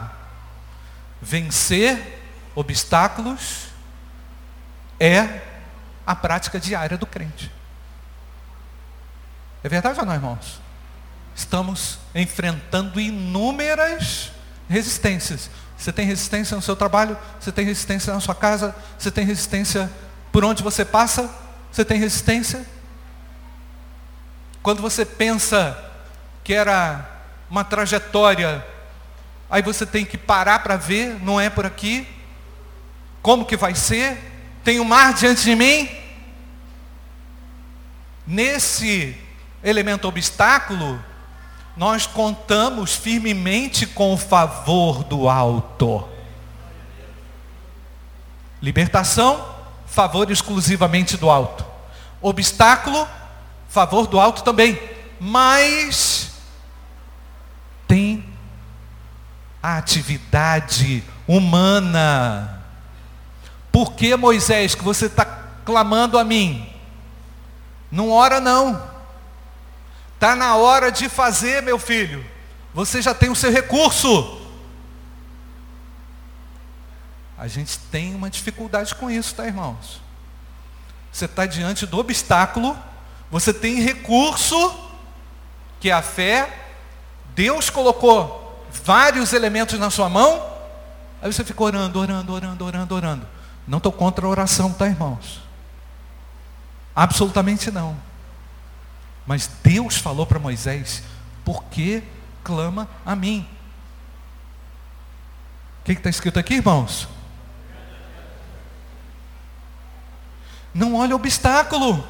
Vencer 1.21 2.19
obstáculos 2.55 3.67
é 4.99 5.48
a 6.09 6.15
prática 6.15 6.59
diária 6.59 6.97
do 6.97 7.05
crente. 7.05 7.51
É 9.63 9.69
verdade 9.69 9.99
ou 9.99 10.05
não, 10.07 10.13
irmãos? 10.15 10.59
Estamos 11.35 11.99
enfrentando 12.15 12.99
inúmeras 12.99 14.31
resistências. 14.67 15.51
Você 15.77 15.93
tem 15.93 16.07
resistência 16.07 16.55
no 16.55 16.63
seu 16.63 16.75
trabalho, 16.75 17.15
você 17.39 17.51
tem 17.51 17.63
resistência 17.63 18.11
na 18.11 18.19
sua 18.19 18.33
casa, 18.33 18.75
você 18.97 19.11
tem 19.11 19.23
resistência 19.23 19.87
por 20.31 20.43
onde 20.43 20.63
você 20.63 20.83
passa, 20.83 21.29
você 21.71 21.85
tem 21.85 21.99
resistência. 21.99 22.65
Quando 24.63 24.81
você 24.81 25.05
pensa 25.05 25.77
que 26.43 26.55
era 26.55 27.07
uma 27.51 27.63
trajetória, 27.63 28.65
aí 29.47 29.61
você 29.61 29.85
tem 29.85 30.03
que 30.03 30.17
parar 30.17 30.63
para 30.63 30.75
ver, 30.75 31.23
não 31.23 31.39
é 31.39 31.51
por 31.51 31.67
aqui. 31.67 32.07
Como 33.21 33.45
que 33.45 33.55
vai 33.55 33.75
ser? 33.75 34.38
Tem 34.63 34.79
o 34.79 34.83
um 34.83 34.85
mar 34.85 35.13
diante 35.13 35.43
de 35.43 35.55
mim? 35.55 35.89
Nesse 38.25 39.17
elemento 39.63 40.07
obstáculo, 40.07 41.03
nós 41.75 42.05
contamos 42.05 42.95
firmemente 42.95 43.87
com 43.87 44.13
o 44.13 44.17
favor 44.17 45.03
do 45.03 45.29
alto. 45.29 46.07
Libertação, 48.61 49.55
favor 49.87 50.29
exclusivamente 50.29 51.15
do 51.15 51.29
alto. 51.29 51.65
Obstáculo, 52.21 53.07
favor 53.69 54.07
do 54.07 54.19
alto 54.19 54.43
também. 54.43 54.77
Mas 55.19 56.31
tem 57.87 58.25
a 59.63 59.77
atividade 59.77 61.03
humana. 61.27 62.58
Por 63.71 63.93
que, 63.93 64.15
Moisés, 64.15 64.75
que 64.75 64.83
você 64.83 65.05
está 65.05 65.25
clamando 65.65 66.17
a 66.17 66.23
mim? 66.23 66.67
Não 67.91 68.09
ora 68.11 68.39
não. 68.39 68.89
Está 70.15 70.35
na 70.35 70.55
hora 70.55 70.91
de 70.91 71.07
fazer, 71.07 71.61
meu 71.63 71.79
filho. 71.79 72.25
Você 72.73 73.01
já 73.01 73.13
tem 73.13 73.29
o 73.29 73.35
seu 73.35 73.51
recurso. 73.51 74.39
A 77.37 77.47
gente 77.47 77.79
tem 77.91 78.13
uma 78.13 78.29
dificuldade 78.29 78.93
com 78.95 79.09
isso, 79.09 79.33
tá, 79.33 79.45
irmãos? 79.45 80.01
Você 81.11 81.25
está 81.25 81.45
diante 81.45 81.85
do 81.85 81.97
obstáculo, 81.97 82.77
você 83.31 83.53
tem 83.53 83.81
recurso, 83.81 84.75
que 85.79 85.89
é 85.89 85.93
a 85.93 86.01
fé. 86.01 86.67
Deus 87.33 87.69
colocou 87.69 88.65
vários 88.83 89.31
elementos 89.31 89.79
na 89.79 89.89
sua 89.89 90.09
mão. 90.09 90.45
Aí 91.21 91.31
você 91.31 91.43
fica 91.43 91.63
orando, 91.63 91.97
orando, 91.97 92.33
orando, 92.33 92.65
orando, 92.65 92.95
orando. 92.95 93.27
Não 93.69 93.77
estou 93.77 93.91
contra 93.91 94.25
a 94.25 94.29
oração, 94.29 94.73
tá, 94.73 94.87
irmãos? 94.87 95.41
Absolutamente 96.95 97.69
não. 97.69 97.95
Mas 99.27 99.45
Deus 99.61 99.95
falou 99.95 100.25
para 100.25 100.39
Moisés: 100.39 101.03
por 101.45 101.63
que 101.65 102.01
clama 102.43 102.89
a 103.05 103.15
mim? 103.15 103.47
O 105.81 105.83
que 105.83 105.91
está 105.91 106.09
escrito 106.09 106.39
aqui, 106.39 106.55
irmãos? 106.55 107.07
Não 110.73 110.95
olhe 110.95 111.13
o 111.13 111.17
obstáculo. 111.17 112.03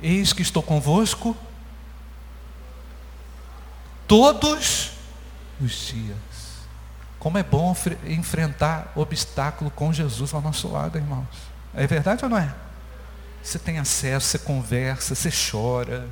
Eis 0.00 0.32
que 0.32 0.42
estou 0.42 0.64
convosco 0.64 1.36
todos 4.08 4.90
os 5.60 5.70
dias. 5.70 6.33
Como 7.24 7.38
é 7.38 7.42
bom 7.42 7.74
enfrentar 8.04 8.92
obstáculo 8.94 9.70
com 9.70 9.90
Jesus 9.90 10.34
ao 10.34 10.42
nosso 10.42 10.68
lado, 10.68 10.98
irmãos. 10.98 11.26
É 11.72 11.86
verdade 11.86 12.22
ou 12.22 12.28
não 12.28 12.36
é? 12.36 12.54
Você 13.42 13.58
tem 13.58 13.78
acesso, 13.78 14.26
você 14.26 14.38
conversa, 14.38 15.14
você 15.14 15.30
chora. 15.30 16.06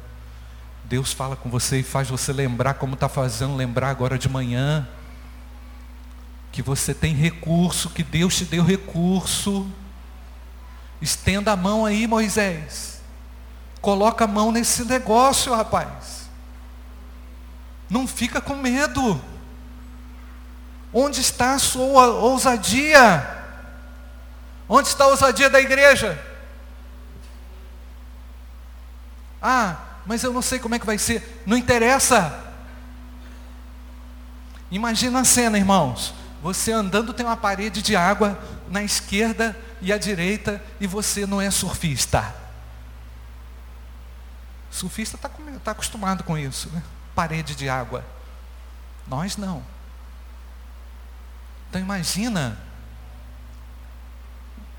Deus 0.85 1.13
fala 1.13 1.37
com 1.37 1.51
você 1.51 1.81
e 1.81 1.83
faz 1.83 2.09
você 2.09 2.33
lembrar 2.33 2.75
como 2.75 2.95
está 2.95 3.11
fazendo 3.11 3.55
lembrar 3.55 3.91
agora 3.91 4.19
de 4.19 4.27
manhã. 4.27 4.89
Que 6.51 6.63
você 6.63 6.95
tem 6.95 7.15
recurso, 7.15 7.91
que 7.91 8.03
Deus 8.03 8.35
te 8.35 8.47
deu 8.47 8.65
recurso. 8.65 9.71
Estenda 10.99 11.53
a 11.53 11.57
mão 11.57 11.85
aí, 11.85 12.07
Moisés. 12.07 13.03
Coloca 13.83 14.25
a 14.25 14.29
mão 14.29 14.51
nesse 14.51 14.87
negócio, 14.87 15.55
rapaz. 15.55 16.31
Não 17.91 18.09
fica 18.09 18.41
com 18.41 18.57
medo. 18.57 19.21
Onde 20.93 21.21
está 21.21 21.55
a 21.55 21.59
sua 21.59 22.07
ousadia? 22.09 23.27
Onde 24.69 24.89
está 24.89 25.05
a 25.05 25.09
ousadia 25.09 25.49
da 25.49 25.61
igreja? 25.61 26.21
Ah, 29.41 29.77
mas 30.07 30.23
eu 30.23 30.33
não 30.33 30.43
sei 30.43 30.59
como 30.59 30.75
é 30.75 30.79
que 30.79 30.87
vai 30.87 30.99
ser. 30.99 31.43
Não 31.47 31.57
interessa. 31.57 32.39
Imagina 34.71 35.21
a 35.21 35.25
cena, 35.25 35.59
irmãos. 35.59 36.15
Você 36.43 36.73
andando 36.73 37.13
tem 37.13 37.25
uma 37.25 37.37
parede 37.37 37.81
de 37.81 37.95
água 37.95 38.39
na 38.69 38.83
esquerda 38.83 39.57
e 39.81 39.93
à 39.93 39.99
direita 39.99 40.63
e 40.81 40.87
você 40.87 41.27
não 41.27 41.41
é 41.41 41.51
surfista. 41.51 42.35
surfista 44.71 45.17
está 45.17 45.31
tá 45.65 45.71
acostumado 45.73 46.25
com 46.25 46.37
isso, 46.37 46.69
né? 46.71 46.83
Parede 47.15 47.55
de 47.55 47.69
água. 47.69 48.05
Nós 49.07 49.37
não. 49.37 49.72
Então 51.73 51.81
imagina 51.81 52.59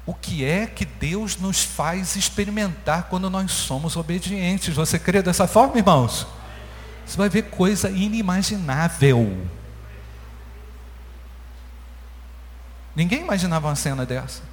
o 0.06 0.14
que 0.14 0.46
é 0.46 0.68
que 0.68 0.86
Deus 0.86 1.38
nos 1.38 1.64
faz 1.64 2.16
experimentar 2.16 3.06
quando 3.10 3.32
nós 3.32 3.52
somos 3.52 3.96
obedientes. 3.96 4.76
Você 4.76 5.00
crê 5.00 5.24
dessa 5.24 5.48
forma, 5.48 5.76
irmãos? 5.76 6.28
Você 7.04 7.18
vai 7.18 7.30
ver 7.30 7.50
coisa 7.50 7.90
inimaginável. 7.90 9.48
Ninguém 12.96 13.22
imaginava 13.22 13.70
uma 13.70 13.76
cena 13.76 14.06
dessa. 14.06 14.44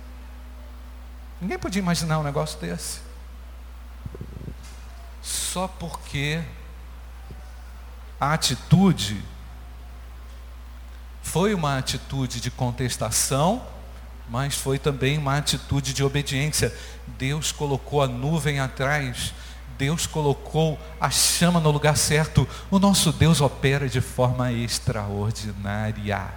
Ninguém 1.42 1.58
podia 1.58 1.82
imaginar 1.82 2.20
um 2.20 2.22
negócio 2.22 2.58
desse. 2.58 3.00
Só 5.20 5.68
porque 5.68 6.42
a 8.18 8.32
atitude 8.32 9.22
foi 11.30 11.54
uma 11.54 11.78
atitude 11.78 12.40
de 12.40 12.50
contestação, 12.50 13.64
mas 14.28 14.56
foi 14.56 14.80
também 14.80 15.16
uma 15.16 15.36
atitude 15.36 15.94
de 15.94 16.02
obediência. 16.02 16.74
Deus 17.06 17.52
colocou 17.52 18.02
a 18.02 18.08
nuvem 18.08 18.58
atrás, 18.58 19.32
Deus 19.78 20.08
colocou 20.08 20.76
a 21.00 21.08
chama 21.08 21.60
no 21.60 21.70
lugar 21.70 21.96
certo. 21.96 22.48
O 22.68 22.80
nosso 22.80 23.12
Deus 23.12 23.40
opera 23.40 23.88
de 23.88 24.00
forma 24.00 24.50
extraordinária. 24.50 26.32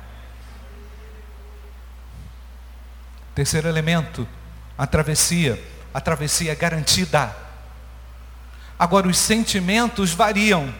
Terceiro 3.33 3.67
elemento, 3.67 4.27
a 4.77 4.85
travessia. 4.85 5.59
A 5.91 5.99
travessia 5.99 6.51
é 6.51 6.55
garantida. 6.55 7.35
Agora, 8.77 9.07
os 9.07 9.17
sentimentos 9.17 10.11
variam. 10.11 10.71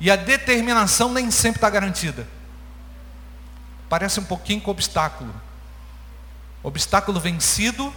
E 0.00 0.10
a 0.10 0.16
determinação 0.16 1.12
nem 1.12 1.30
sempre 1.30 1.58
está 1.58 1.68
garantida. 1.68 2.37
Parece 3.88 4.20
um 4.20 4.24
pouquinho 4.24 4.60
com 4.60 4.70
obstáculo. 4.70 5.34
Obstáculo 6.62 7.20
vencido, 7.20 7.92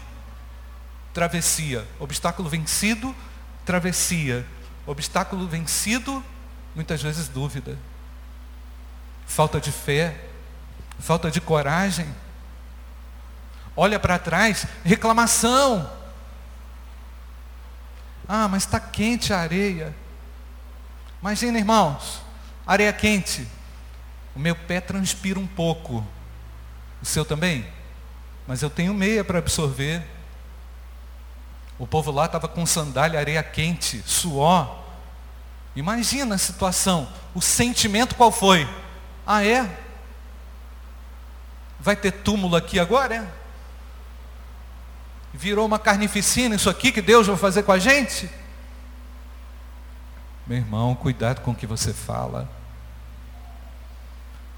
travessia. 1.14 1.88
Obstáculo 2.00 2.50
vencido, 2.50 3.16
travessia. 3.66 4.46
Obstáculo 4.86 5.48
vencido, 5.48 6.24
muitas 6.76 7.02
vezes 7.02 7.28
dúvida. 7.28 7.78
Falta 9.26 9.60
de 9.60 9.72
fé, 9.72 10.26
falta 11.00 11.30
de 11.30 11.40
coragem 11.42 12.08
olha 13.76 14.00
para 14.00 14.20
trás, 14.20 14.66
reclamação. 14.84 15.90
Ah, 18.28 18.48
mas 18.48 18.64
está 18.64 18.80
quente 18.80 19.34
a 19.34 19.40
areia. 19.40 19.96
Imagina, 21.22 21.58
irmãos, 21.58 22.22
areia 22.66 22.94
quente. 22.94 23.48
O 24.36 24.40
meu 24.40 24.56
pé 24.56 24.80
transpira 24.80 25.40
um 25.40 25.48
pouco. 25.48 26.06
O 27.02 27.06
seu 27.06 27.26
também? 27.26 27.66
Mas 28.48 28.62
eu 28.62 28.70
tenho 28.70 28.94
meia 28.94 29.24
para 29.24 29.40
absorver. 29.40 30.04
O 31.78 31.88
povo 31.88 32.12
lá 32.12 32.26
estava 32.26 32.48
com 32.48 32.66
sandália, 32.66 33.20
areia 33.20 33.42
quente, 33.44 34.02
suor. 34.06 34.80
Imagina 35.76 36.36
a 36.36 36.38
situação. 36.38 37.08
O 37.34 37.42
sentimento 37.42 38.16
qual 38.16 38.32
foi? 38.32 38.68
Ah, 39.26 39.44
é? 39.44 39.70
Vai 41.80 41.96
ter 41.96 42.12
túmulo 42.12 42.56
aqui 42.56 42.80
agora? 42.80 43.16
É? 43.16 43.28
Virou 45.34 45.66
uma 45.66 45.80
carnificina 45.80 46.56
isso 46.56 46.70
aqui 46.70 46.92
que 46.92 47.02
Deus 47.02 47.28
vai 47.28 47.38
fazer 47.38 47.64
com 47.64 47.72
a 47.72 47.80
gente? 47.80 48.30
Meu 50.46 50.58
irmão, 50.58 50.94
cuidado 50.94 51.42
com 51.42 51.52
o 51.52 51.56
que 51.56 51.66
você 51.66 51.94
fala. 51.94 52.50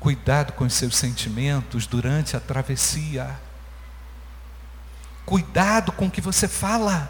Cuidado 0.04 0.52
com 0.52 0.66
os 0.66 0.74
seus 0.74 0.98
sentimentos 0.98 1.88
durante 1.88 2.36
a 2.36 2.39
travessia. 2.42 3.39
Cuidado 5.26 5.94
com 5.94 6.08
o 6.08 6.12
que 6.12 6.20
você 6.20 6.46
fala, 6.46 7.10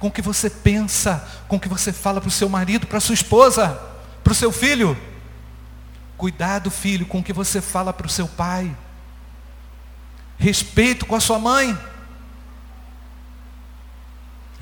com 0.00 0.08
o 0.08 0.10
que 0.10 0.20
você 0.20 0.50
pensa, 0.50 1.24
com 1.46 1.54
o 1.54 1.60
que 1.60 1.68
você 1.68 1.92
fala 1.92 2.20
para 2.20 2.26
o 2.26 2.32
seu 2.32 2.48
marido, 2.48 2.88
para 2.88 2.98
a 2.98 3.00
sua 3.00 3.14
esposa, 3.14 3.80
para 4.24 4.32
o 4.32 4.34
seu 4.34 4.50
filho. 4.50 4.98
Cuidado, 6.16 6.68
filho, 6.68 7.06
com 7.06 7.20
o 7.20 7.22
que 7.22 7.32
você 7.32 7.60
fala 7.60 7.92
para 7.92 8.08
o 8.08 8.10
seu 8.10 8.26
pai. 8.26 8.76
Respeito 10.36 11.06
com 11.06 11.14
a 11.14 11.20
sua 11.20 11.38
mãe 11.38 11.78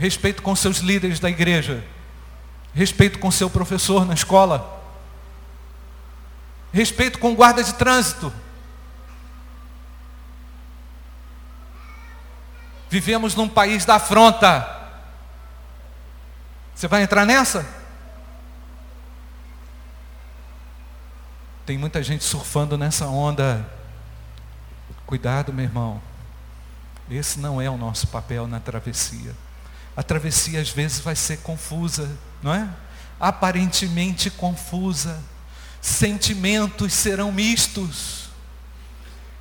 respeito 0.01 0.41
com 0.41 0.57
seus 0.57 0.79
líderes 0.79 1.21
da 1.21 1.29
igreja, 1.29 1.85
respeito 2.73 3.19
com 3.19 3.31
seu 3.31 3.51
professor 3.51 4.07
na 4.07 4.15
escola, 4.15 4.80
respeito 6.73 7.19
com 7.19 7.35
guarda 7.35 7.63
de 7.63 7.75
trânsito. 7.75 8.33
Vivemos 12.89 13.35
num 13.35 13.49
país 13.49 13.85
da 13.85 13.97
afronta. 13.97 14.79
Você 16.75 16.89
vai 16.89 17.03
entrar 17.03 17.25
nessa? 17.25 17.67
Tem 21.65 21.79
muita 21.79 22.03
gente 22.03 22.25
surfando 22.25 22.77
nessa 22.77 23.07
onda. 23.07 23.65
Cuidado, 25.07 25.53
meu 25.53 25.65
irmão. 25.65 26.03
Esse 27.09 27.39
não 27.39 27.61
é 27.61 27.69
o 27.69 27.77
nosso 27.77 28.09
papel 28.09 28.47
na 28.47 28.61
travessia 28.61 29.35
a 29.97 30.03
travessia 30.03 30.61
às 30.61 30.71
vezes 30.71 31.01
vai 31.01 31.15
ser 31.15 31.39
confusa, 31.39 32.11
não 32.43 32.55
é? 32.55 32.69
Aparentemente 33.21 34.31
confusa. 34.31 35.23
Sentimentos 35.81 36.93
serão 36.93 37.33
mistos. 37.33 38.29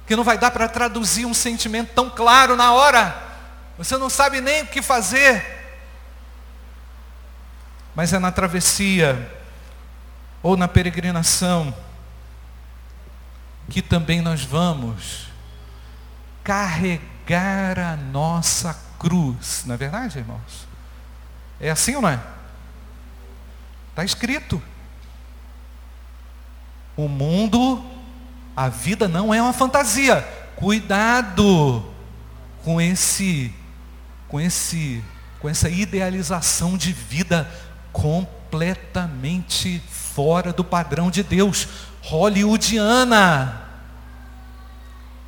Que 0.08 0.16
não 0.16 0.24
vai 0.24 0.38
dar 0.38 0.52
para 0.52 0.68
traduzir 0.68 1.26
um 1.26 1.34
sentimento 1.34 1.94
tão 1.94 2.10
claro 2.10 2.56
na 2.56 2.72
hora. 2.72 3.16
Você 3.78 3.98
não 3.98 4.10
sabe 4.10 4.42
nem 4.42 4.64
o 4.64 4.68
que 4.68 4.82
fazer. 4.82 5.46
Mas 7.96 8.14
é 8.14 8.20
na 8.20 8.32
travessia 8.32 9.32
ou 10.42 10.56
na 10.56 10.68
peregrinação 10.68 11.76
que 13.70 13.82
também 13.82 14.22
nós 14.22 14.44
vamos 14.44 15.28
carregar 16.44 17.78
a 17.78 17.96
nossa 17.96 18.76
cruz. 18.98 19.64
Não 19.66 19.76
é 19.76 19.78
verdade, 19.78 20.18
irmãos? 20.18 20.68
É 21.60 21.70
assim 21.70 21.96
ou 21.96 22.02
não 22.02 22.10
é? 22.10 22.20
Está 23.92 24.04
escrito. 24.04 24.62
O 27.00 27.08
mundo, 27.08 27.82
a 28.54 28.68
vida 28.68 29.08
não 29.08 29.34
é 29.34 29.42
uma 29.42 29.54
fantasia. 29.54 30.22
Cuidado 30.58 31.82
com 32.62 32.82
esse, 32.82 33.56
com 34.28 34.38
esse, 34.38 35.02
com 35.40 35.48
essa 35.48 35.70
idealização 35.70 36.76
de 36.76 36.92
vida 36.92 37.50
completamente 37.94 39.82
fora 39.90 40.52
do 40.52 40.62
padrão 40.62 41.10
de 41.10 41.24
Deus, 41.24 41.70
hollywoodiana. 42.02 43.62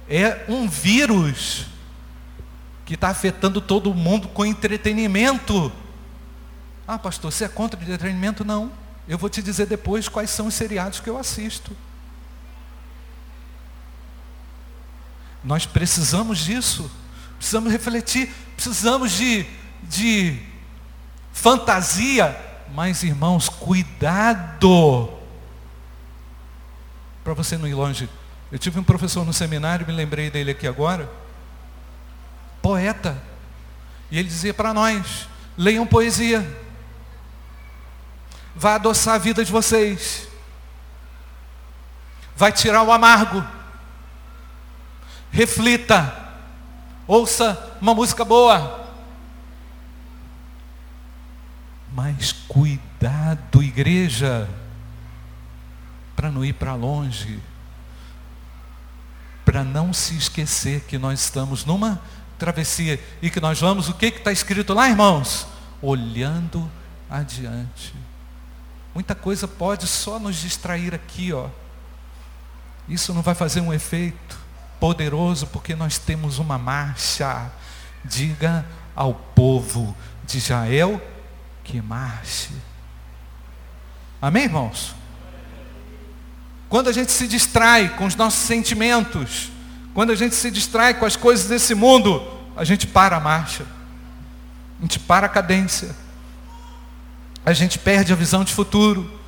É 0.09 0.43
um 0.49 0.67
vírus 0.67 1.67
que 2.85 2.95
está 2.95 3.07
afetando 3.07 3.61
todo 3.61 3.93
mundo 3.93 4.27
com 4.27 4.45
entretenimento. 4.45 5.71
Ah, 6.85 6.99
pastor, 6.99 7.31
você 7.31 7.45
é 7.45 7.47
contra 7.47 7.79
o 7.79 7.83
entretenimento? 7.83 8.43
Não. 8.43 8.73
Eu 9.11 9.17
vou 9.17 9.29
te 9.29 9.41
dizer 9.41 9.65
depois 9.65 10.07
quais 10.07 10.29
são 10.29 10.47
os 10.47 10.53
seriados 10.53 11.01
que 11.01 11.09
eu 11.09 11.17
assisto. 11.17 11.75
Nós 15.43 15.65
precisamos 15.65 16.39
disso. 16.39 16.89
Precisamos 17.35 17.73
refletir. 17.73 18.33
Precisamos 18.55 19.11
de, 19.11 19.45
de 19.83 20.39
fantasia. 21.33 22.39
Mas, 22.73 23.03
irmãos, 23.03 23.49
cuidado. 23.49 25.11
Para 27.21 27.33
você 27.33 27.57
não 27.57 27.67
ir 27.67 27.73
longe. 27.73 28.07
Eu 28.49 28.57
tive 28.57 28.79
um 28.79 28.83
professor 28.83 29.25
no 29.25 29.33
seminário, 29.33 29.85
me 29.85 29.91
lembrei 29.91 30.31
dele 30.31 30.51
aqui 30.51 30.65
agora 30.65 31.11
poeta. 32.61 33.21
E 34.09 34.17
ele 34.17 34.29
dizia 34.29 34.53
para 34.53 34.73
nós: 34.73 35.27
leiam 35.57 35.85
poesia. 35.85 36.60
Vai 38.55 38.75
adoçar 38.75 39.15
a 39.15 39.17
vida 39.17 39.43
de 39.43 39.51
vocês. 39.51 40.27
Vai 42.35 42.51
tirar 42.51 42.83
o 42.83 42.91
amargo. 42.91 43.45
Reflita. 45.31 46.17
Ouça 47.07 47.77
uma 47.81 47.93
música 47.93 48.25
boa. 48.25 48.79
Mas 51.93 52.31
cuidado, 52.31 53.61
igreja, 53.61 54.49
para 56.15 56.31
não 56.31 56.43
ir 56.43 56.53
para 56.53 56.73
longe, 56.73 57.39
para 59.43 59.63
não 59.63 59.91
se 59.91 60.15
esquecer 60.15 60.81
que 60.81 60.97
nós 60.97 61.19
estamos 61.19 61.65
numa 61.65 62.01
travessia 62.39 62.99
e 63.21 63.29
que 63.29 63.41
nós 63.41 63.59
vamos, 63.59 63.89
o 63.89 63.93
que 63.93 64.05
está 64.05 64.31
escrito 64.31 64.73
lá, 64.73 64.89
irmãos? 64.89 65.45
Olhando 65.81 66.71
adiante. 67.09 67.93
Muita 68.93 69.15
coisa 69.15 69.47
pode 69.47 69.87
só 69.87 70.19
nos 70.19 70.35
distrair 70.35 70.93
aqui, 70.93 71.31
ó. 71.31 71.47
Isso 72.87 73.13
não 73.13 73.21
vai 73.21 73.33
fazer 73.33 73.61
um 73.61 73.73
efeito 73.73 74.37
poderoso 74.79 75.47
porque 75.47 75.75
nós 75.75 75.97
temos 75.97 76.39
uma 76.39 76.57
marcha. 76.57 77.49
Diga 78.03 78.65
ao 78.95 79.13
povo 79.13 79.95
de 80.25 80.37
Israel 80.37 81.01
que 81.63 81.81
marche. 81.81 82.51
Amém, 84.21 84.43
irmãos? 84.43 84.95
Quando 86.67 86.89
a 86.89 86.93
gente 86.93 87.11
se 87.11 87.27
distrai 87.27 87.89
com 87.95 88.05
os 88.05 88.15
nossos 88.15 88.41
sentimentos, 88.41 89.51
quando 89.93 90.11
a 90.11 90.15
gente 90.15 90.35
se 90.35 90.49
distrai 90.49 90.93
com 90.93 91.05
as 91.05 91.15
coisas 91.15 91.47
desse 91.47 91.75
mundo, 91.75 92.25
a 92.55 92.63
gente 92.63 92.87
para 92.87 93.17
a 93.17 93.19
marcha. 93.19 93.65
A 94.79 94.81
gente 94.81 94.99
para 94.99 95.27
a 95.27 95.29
cadência. 95.29 95.95
A 97.45 97.53
gente 97.53 97.79
perde 97.79 98.13
a 98.13 98.15
visão 98.15 98.43
de 98.43 98.53
futuro. 98.53 99.19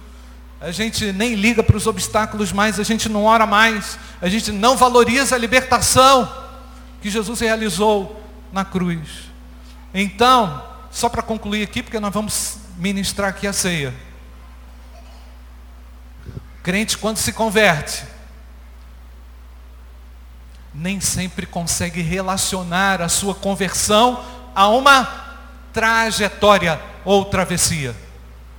A 0.61 0.71
gente 0.71 1.11
nem 1.11 1.35
liga 1.35 1.61
para 1.61 1.75
os 1.75 1.87
obstáculos 1.87 2.53
mais, 2.53 2.79
a 2.79 2.83
gente 2.83 3.09
não 3.09 3.25
ora 3.25 3.45
mais, 3.45 3.99
a 4.21 4.29
gente 4.29 4.49
não 4.49 4.77
valoriza 4.77 5.35
a 5.35 5.37
libertação 5.37 6.31
que 7.01 7.09
Jesus 7.09 7.41
realizou 7.41 8.23
na 8.51 8.63
cruz. 8.63 9.09
Então, 9.93 10.63
só 10.89 11.09
para 11.09 11.21
concluir 11.21 11.63
aqui, 11.63 11.83
porque 11.83 11.99
nós 11.99 12.13
vamos 12.13 12.59
ministrar 12.77 13.29
aqui 13.29 13.45
a 13.45 13.51
ceia. 13.51 13.93
Crente, 16.61 16.97
quando 16.97 17.17
se 17.17 17.33
converte, 17.33 18.05
nem 20.73 21.01
sempre 21.01 21.45
consegue 21.45 22.01
relacionar 22.01 23.01
a 23.01 23.09
sua 23.09 23.35
conversão 23.35 24.23
a 24.55 24.69
uma 24.69 25.03
trajetória 25.73 26.92
ou 27.05 27.25
travessia. 27.25 27.95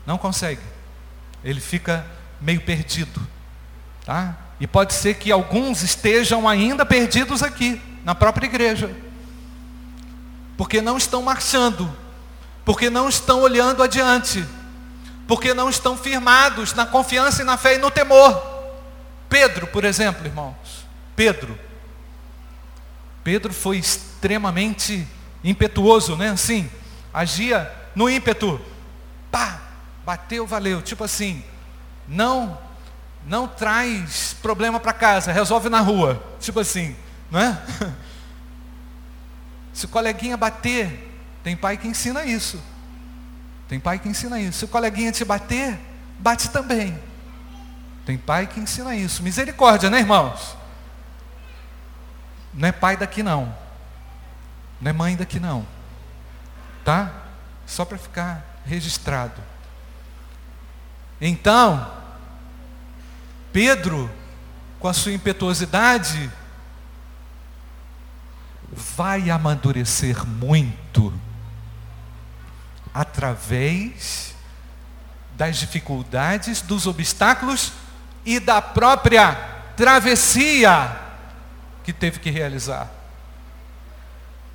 Não 0.06 0.18
consegue. 0.18 0.60
Ele 1.42 1.60
fica 1.60 2.06
meio 2.40 2.60
perdido. 2.60 3.20
Tá? 4.04 4.36
E 4.60 4.66
pode 4.66 4.94
ser 4.94 5.14
que 5.14 5.32
alguns 5.32 5.82
estejam 5.82 6.48
ainda 6.48 6.84
perdidos 6.84 7.42
aqui, 7.42 7.80
na 8.04 8.14
própria 8.14 8.46
igreja. 8.46 8.94
Porque 10.56 10.80
não 10.80 10.96
estão 10.96 11.22
marchando. 11.22 11.90
Porque 12.64 12.88
não 12.88 13.08
estão 13.08 13.40
olhando 13.40 13.82
adiante. 13.82 14.46
Porque 15.26 15.54
não 15.54 15.68
estão 15.68 15.96
firmados 15.96 16.74
na 16.74 16.86
confiança 16.86 17.42
e 17.42 17.44
na 17.44 17.56
fé 17.56 17.74
e 17.74 17.78
no 17.78 17.90
temor. 17.90 18.42
Pedro, 19.28 19.66
por 19.66 19.84
exemplo, 19.84 20.26
irmãos. 20.26 20.84
Pedro 21.16 21.58
Pedro 23.24 23.54
foi 23.54 23.78
extremamente 23.78 25.08
impetuoso, 25.42 26.14
né? 26.14 26.28
Assim, 26.28 26.70
agia 27.12 27.72
no 27.94 28.08
ímpeto. 28.08 28.60
Pá, 29.30 29.60
bateu, 30.04 30.46
valeu. 30.46 30.82
Tipo 30.82 31.04
assim, 31.04 31.44
não 32.06 32.58
não 33.26 33.48
traz 33.48 34.36
problema 34.42 34.78
para 34.78 34.92
casa, 34.92 35.32
resolve 35.32 35.68
na 35.68 35.80
rua. 35.80 36.22
Tipo 36.40 36.60
assim, 36.60 36.94
não 37.30 37.40
é? 37.40 37.58
Se 39.72 39.86
o 39.86 39.88
coleguinha 39.88 40.36
bater, 40.36 41.10
tem 41.42 41.56
pai 41.56 41.76
que 41.76 41.88
ensina 41.88 42.24
isso. 42.24 42.62
Tem 43.66 43.80
pai 43.80 43.98
que 43.98 44.08
ensina 44.08 44.38
isso. 44.38 44.58
Se 44.58 44.64
o 44.66 44.68
coleguinha 44.68 45.10
te 45.10 45.24
bater, 45.24 45.80
bate 46.18 46.50
também. 46.50 46.96
Tem 48.04 48.18
pai 48.18 48.46
que 48.46 48.60
ensina 48.60 48.94
isso. 48.94 49.22
Misericórdia, 49.22 49.88
né, 49.88 49.98
irmãos? 49.98 50.56
Não 52.52 52.68
é 52.68 52.72
pai 52.72 52.96
daqui 52.96 53.22
não. 53.22 53.52
Não 54.80 54.90
é 54.90 54.92
mãe 54.92 55.16
daqui 55.16 55.40
não. 55.40 55.66
Tá? 56.84 57.23
Só 57.66 57.84
para 57.84 57.98
ficar 57.98 58.60
registrado. 58.64 59.40
Então, 61.20 61.90
Pedro, 63.52 64.10
com 64.78 64.88
a 64.88 64.92
sua 64.92 65.12
impetuosidade, 65.12 66.30
vai 68.72 69.30
amadurecer 69.30 70.26
muito 70.26 71.12
através 72.92 74.34
das 75.36 75.56
dificuldades, 75.56 76.60
dos 76.60 76.86
obstáculos 76.86 77.72
e 78.24 78.38
da 78.38 78.62
própria 78.62 79.32
travessia 79.76 80.96
que 81.82 81.92
teve 81.92 82.20
que 82.20 82.30
realizar. 82.30 82.88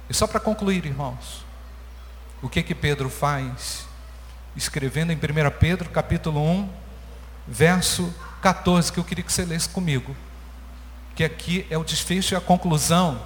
E 0.09 0.13
só 0.13 0.25
para 0.25 0.39
concluir, 0.39 0.85
irmãos, 0.85 1.45
o 2.41 2.49
que 2.49 2.63
que 2.63 2.73
Pedro 2.73 3.09
faz? 3.09 3.85
Escrevendo 4.55 5.11
em 5.11 5.15
1 5.15 5.19
Pedro, 5.59 5.89
capítulo 5.89 6.41
1, 6.41 6.69
verso 7.47 8.13
14, 8.41 8.91
que 8.91 8.99
eu 8.99 9.03
queria 9.03 9.23
que 9.23 9.31
você 9.31 9.45
lesse 9.45 9.69
comigo. 9.69 10.15
Que 11.15 11.23
aqui 11.23 11.67
é 11.69 11.77
o 11.77 11.83
desfecho 11.83 12.33
e 12.33 12.37
a 12.37 12.41
conclusão 12.41 13.21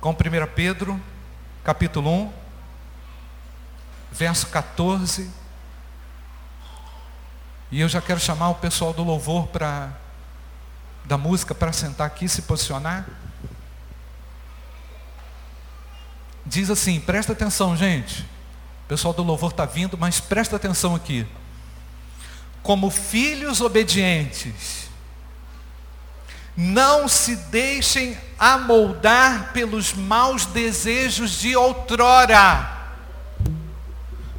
com 0.00 0.10
1 0.10 0.14
Pedro, 0.54 1.00
capítulo 1.64 2.10
1, 2.10 2.32
verso 4.12 4.46
14. 4.46 5.30
E 7.70 7.80
eu 7.80 7.88
já 7.88 8.00
quero 8.00 8.20
chamar 8.20 8.50
o 8.50 8.54
pessoal 8.54 8.92
do 8.92 9.02
louvor 9.02 9.48
para 9.48 9.92
da 11.04 11.16
música 11.16 11.54
para 11.54 11.72
sentar 11.72 12.06
aqui 12.06 12.28
se 12.28 12.42
posicionar? 12.42 13.06
Diz 16.48 16.70
assim, 16.70 16.98
presta 16.98 17.32
atenção, 17.32 17.76
gente. 17.76 18.22
O 18.84 18.88
pessoal 18.88 19.12
do 19.12 19.22
louvor 19.22 19.50
está 19.50 19.66
vindo, 19.66 19.96
mas 19.98 20.18
presta 20.18 20.56
atenção 20.56 20.94
aqui. 20.94 21.26
Como 22.62 22.90
filhos 22.90 23.60
obedientes, 23.60 24.88
não 26.56 27.06
se 27.06 27.36
deixem 27.36 28.18
amoldar 28.38 29.52
pelos 29.52 29.92
maus 29.92 30.46
desejos 30.46 31.38
de 31.38 31.54
outrora, 31.54 32.76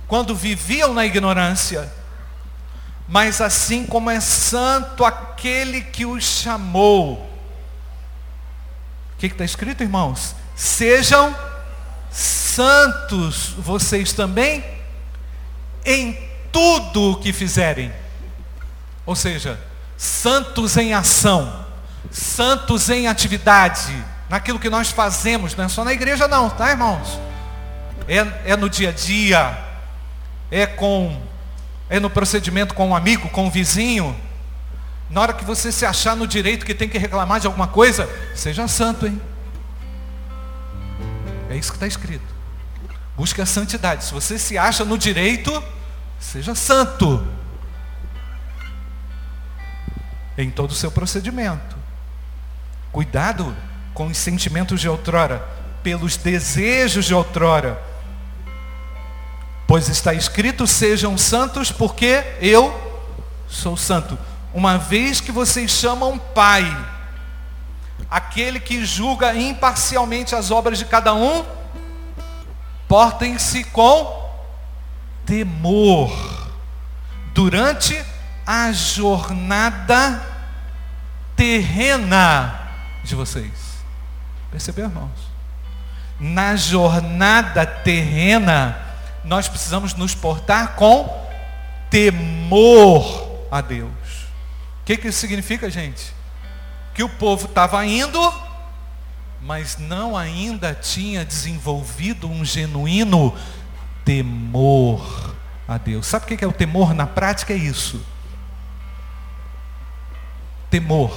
quando 0.08 0.36
viviam 0.36 0.94
na 0.94 1.06
ignorância 1.06 2.00
mas 3.10 3.42
assim 3.42 3.88
como 3.88 4.12
é 4.12 4.20
santo 4.20 5.04
aquele 5.04 5.82
que 5.82 6.06
os 6.06 6.24
chamou. 6.24 7.14
O 9.14 9.18
que 9.18 9.26
está 9.26 9.44
escrito, 9.44 9.82
irmãos? 9.82 10.36
Sejam 10.56 11.36
santos 12.12 13.54
vocês 13.58 14.14
também 14.14 14.64
em 15.86 16.18
tudo 16.52 17.12
o 17.12 17.20
que 17.20 17.32
fizerem. 17.32 17.92
Ou 19.06 19.16
seja, 19.16 19.60
santos 19.98 20.78
em 20.78 20.94
ação, 20.94 21.66
santos 22.12 22.90
em 22.90 23.08
atividade, 23.08 23.94
naquilo 24.30 24.60
que 24.60 24.70
nós 24.70 24.92
fazemos, 24.92 25.56
não 25.56 25.66
é 25.66 25.70
só 25.70 25.84
na 25.84 25.94
igreja 25.94 26.28
não, 26.28 26.50
tá 26.50 26.70
irmãos? 26.70 27.20
É, 28.08 28.52
é 28.52 28.58
no 28.58 28.70
dia 28.70 28.90
a 28.90 28.92
dia, 28.92 29.58
é 30.52 30.66
com 30.66 31.30
é 31.90 32.00
no 32.00 32.10
procedimento 32.10 32.76
com 32.76 32.90
um 32.90 32.96
amigo, 32.96 33.30
com 33.30 33.48
um 33.48 33.50
vizinho. 33.50 34.16
Na 35.10 35.22
hora 35.22 35.34
que 35.34 35.44
você 35.44 35.72
se 35.72 35.86
achar 35.86 36.16
no 36.16 36.28
direito 36.28 36.66
que 36.66 36.76
tem 36.76 36.88
que 36.88 37.00
reclamar 37.00 37.40
de 37.40 37.48
alguma 37.48 37.68
coisa, 37.68 38.08
seja 38.36 38.68
santo, 38.68 39.08
hein? 39.08 39.20
É 41.50 41.56
isso 41.56 41.72
que 41.72 41.78
está 41.78 41.88
escrito. 41.88 42.26
Busque 43.18 43.42
a 43.42 43.46
santidade. 43.46 44.06
Se 44.06 44.14
você 44.14 44.38
se 44.38 44.58
acha 44.58 44.86
no 44.86 44.98
direito, 44.98 45.64
seja 46.20 46.56
santo. 46.56 47.26
Em 50.38 50.50
todo 50.50 50.72
o 50.72 50.76
seu 50.76 50.92
procedimento. 50.92 51.76
Cuidado 52.92 53.56
com 53.94 54.08
os 54.08 54.18
sentimentos 54.18 54.80
de 54.80 54.88
outrora, 54.88 55.46
pelos 55.84 56.16
desejos 56.16 57.06
de 57.06 57.14
outrora 57.14 57.90
Pois 59.70 59.88
está 59.88 60.16
escrito: 60.16 60.66
sejam 60.66 61.16
santos, 61.16 61.72
porque 61.72 62.24
eu 62.42 62.74
sou 63.48 63.78
santo. 63.78 64.18
Uma 64.52 64.80
vez 64.80 65.22
que 65.22 65.32
vocês 65.32 65.70
chamam 65.70 66.18
Pai, 66.18 66.66
aquele 68.10 68.60
que 68.60 68.86
julga 68.86 69.36
imparcialmente 69.36 70.36
as 70.36 70.52
obras 70.52 70.78
de 70.78 70.86
cada 70.86 71.14
um, 71.14 71.46
portem-se 72.88 73.64
com 73.66 74.20
temor 75.26 76.12
durante 77.34 78.04
a 78.46 78.72
jornada 78.72 80.22
terrena 81.36 82.70
de 83.04 83.16
vocês. 83.16 83.52
Percebeu, 84.52 84.86
irmãos? 84.86 85.30
Na 86.20 86.56
jornada 86.56 87.66
terrena, 87.66 88.78
nós 89.24 89.48
precisamos 89.48 89.94
nos 89.94 90.16
portar 90.16 90.76
com 90.76 91.08
temor 91.90 93.48
a 93.52 93.62
Deus. 93.62 93.90
O 94.82 94.86
que, 94.86 94.98
que 94.98 95.08
isso 95.08 95.20
significa, 95.20 95.70
gente? 95.70 96.19
Que 97.00 97.04
o 97.04 97.08
povo 97.08 97.46
estava 97.46 97.86
indo, 97.86 98.20
mas 99.42 99.78
não 99.78 100.18
ainda 100.18 100.76
tinha 100.76 101.24
desenvolvido 101.24 102.30
um 102.30 102.44
genuíno 102.44 103.34
temor 104.04 105.34
a 105.66 105.78
Deus. 105.78 106.06
Sabe 106.06 106.26
o 106.26 106.38
que 106.38 106.44
é 106.44 106.46
o 106.46 106.52
temor 106.52 106.94
na 106.94 107.08
prática? 107.08 107.54
É 107.54 107.56
isso. 107.56 108.06
Temor. 110.70 111.16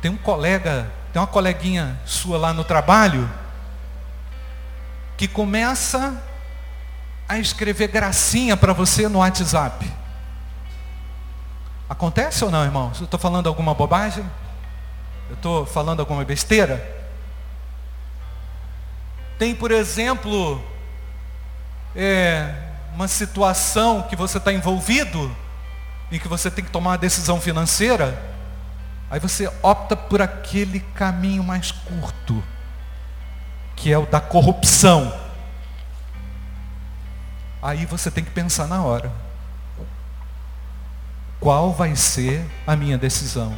Tem 0.00 0.12
um 0.12 0.16
colega, 0.16 0.88
tem 1.12 1.20
uma 1.20 1.26
coleguinha 1.26 2.00
sua 2.04 2.38
lá 2.38 2.54
no 2.54 2.62
trabalho 2.62 3.28
que 5.16 5.26
começa 5.26 6.22
a 7.28 7.36
escrever 7.36 7.88
gracinha 7.88 8.56
para 8.56 8.72
você 8.72 9.08
no 9.08 9.18
WhatsApp. 9.18 9.92
Acontece 11.88 12.44
ou 12.44 12.50
não, 12.52 12.62
irmãos? 12.64 13.00
Eu 13.00 13.06
estou 13.06 13.18
falando 13.18 13.48
alguma 13.48 13.74
bobagem? 13.74 14.24
Eu 15.28 15.34
estou 15.34 15.64
falando 15.64 16.00
alguma 16.00 16.24
besteira? 16.24 16.94
Tem, 19.38 19.54
por 19.54 19.70
exemplo, 19.70 20.62
é, 21.96 22.54
uma 22.94 23.08
situação 23.08 24.02
que 24.02 24.14
você 24.14 24.38
está 24.38 24.52
envolvido, 24.52 25.34
em 26.10 26.18
que 26.18 26.28
você 26.28 26.50
tem 26.50 26.64
que 26.64 26.70
tomar 26.70 26.90
uma 26.90 26.98
decisão 26.98 27.40
financeira, 27.40 28.20
aí 29.10 29.18
você 29.18 29.50
opta 29.62 29.96
por 29.96 30.22
aquele 30.22 30.80
caminho 30.80 31.42
mais 31.42 31.70
curto, 31.72 32.42
que 33.74 33.92
é 33.92 33.98
o 33.98 34.06
da 34.06 34.20
corrupção. 34.20 35.12
Aí 37.60 37.86
você 37.86 38.10
tem 38.10 38.22
que 38.22 38.30
pensar 38.30 38.68
na 38.68 38.82
hora. 38.82 39.10
Qual 41.40 41.72
vai 41.72 41.96
ser 41.96 42.44
a 42.66 42.76
minha 42.76 42.96
decisão? 42.96 43.54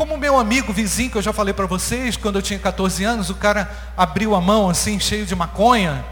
Como 0.00 0.16
meu 0.16 0.38
amigo 0.38 0.72
vizinho, 0.72 1.10
que 1.10 1.18
eu 1.18 1.22
já 1.22 1.30
falei 1.30 1.52
para 1.52 1.66
vocês, 1.66 2.16
quando 2.16 2.36
eu 2.36 2.42
tinha 2.42 2.58
14 2.58 3.04
anos, 3.04 3.28
o 3.28 3.34
cara 3.34 3.70
abriu 3.94 4.34
a 4.34 4.40
mão 4.40 4.70
assim, 4.70 4.98
cheio 4.98 5.26
de 5.26 5.36
maconha, 5.36 6.02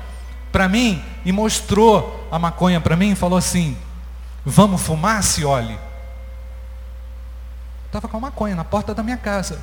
para 0.52 0.68
mim, 0.68 1.02
e 1.24 1.32
mostrou 1.32 2.28
a 2.30 2.38
maconha 2.38 2.82
para 2.82 2.94
mim 2.98 3.12
e 3.12 3.14
falou 3.14 3.38
assim: 3.38 3.78
Vamos 4.44 4.82
fumar, 4.82 5.22
se 5.22 5.42
olhe. 5.42 5.78
Estava 7.86 8.06
com 8.08 8.18
a 8.18 8.20
maconha 8.20 8.54
na 8.54 8.62
porta 8.62 8.94
da 8.94 9.02
minha 9.02 9.16
casa. 9.16 9.58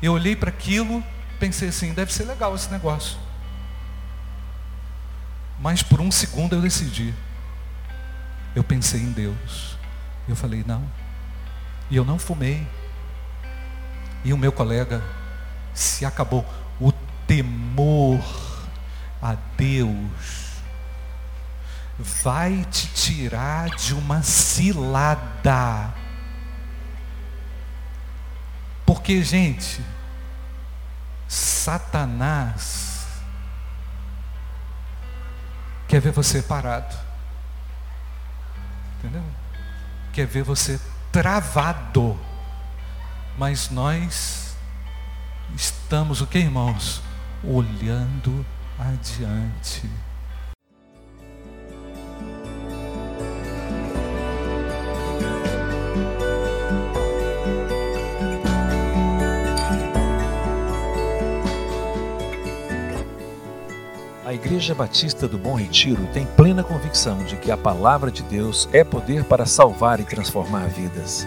Eu 0.00 0.14
olhei 0.14 0.34
para 0.34 0.48
aquilo, 0.48 1.04
pensei 1.38 1.68
assim: 1.68 1.92
deve 1.92 2.10
ser 2.14 2.24
legal 2.24 2.54
esse 2.54 2.70
negócio. 2.72 3.18
Mas 5.60 5.82
por 5.82 6.00
um 6.00 6.10
segundo 6.10 6.54
eu 6.54 6.62
decidi. 6.62 7.12
Eu 8.54 8.64
pensei 8.64 9.02
em 9.02 9.12
Deus. 9.12 9.76
Eu 10.26 10.34
falei: 10.34 10.64
não. 10.66 10.82
E 11.90 11.96
eu 11.96 12.02
não 12.02 12.18
fumei. 12.18 12.66
E 14.26 14.32
o 14.32 14.36
meu 14.36 14.50
colega 14.50 15.00
se 15.72 16.04
acabou. 16.04 16.44
O 16.80 16.90
temor 17.28 18.20
a 19.22 19.36
Deus 19.56 20.56
vai 21.96 22.66
te 22.68 22.88
tirar 22.88 23.70
de 23.70 23.94
uma 23.94 24.24
cilada. 24.24 25.94
Porque, 28.84 29.22
gente, 29.22 29.80
Satanás 31.28 33.06
quer 35.86 36.00
ver 36.00 36.10
você 36.10 36.42
parado. 36.42 36.96
Entendeu? 38.98 39.22
Quer 40.12 40.26
ver 40.26 40.42
você 40.42 40.80
travado. 41.12 42.25
Mas 43.38 43.70
nós 43.70 44.56
estamos 45.54 46.22
o 46.22 46.26
que, 46.26 46.38
irmãos? 46.38 47.02
Olhando 47.44 48.44
adiante. 48.78 49.88
A 64.24 64.32
Igreja 64.32 64.74
Batista 64.74 65.28
do 65.28 65.36
Bom 65.36 65.54
Retiro 65.54 66.06
tem 66.12 66.24
plena 66.24 66.64
convicção 66.64 67.22
de 67.24 67.36
que 67.36 67.50
a 67.50 67.56
palavra 67.56 68.10
de 68.10 68.22
Deus 68.22 68.66
é 68.72 68.82
poder 68.82 69.24
para 69.24 69.44
salvar 69.44 70.00
e 70.00 70.04
transformar 70.04 70.68
vidas. 70.68 71.26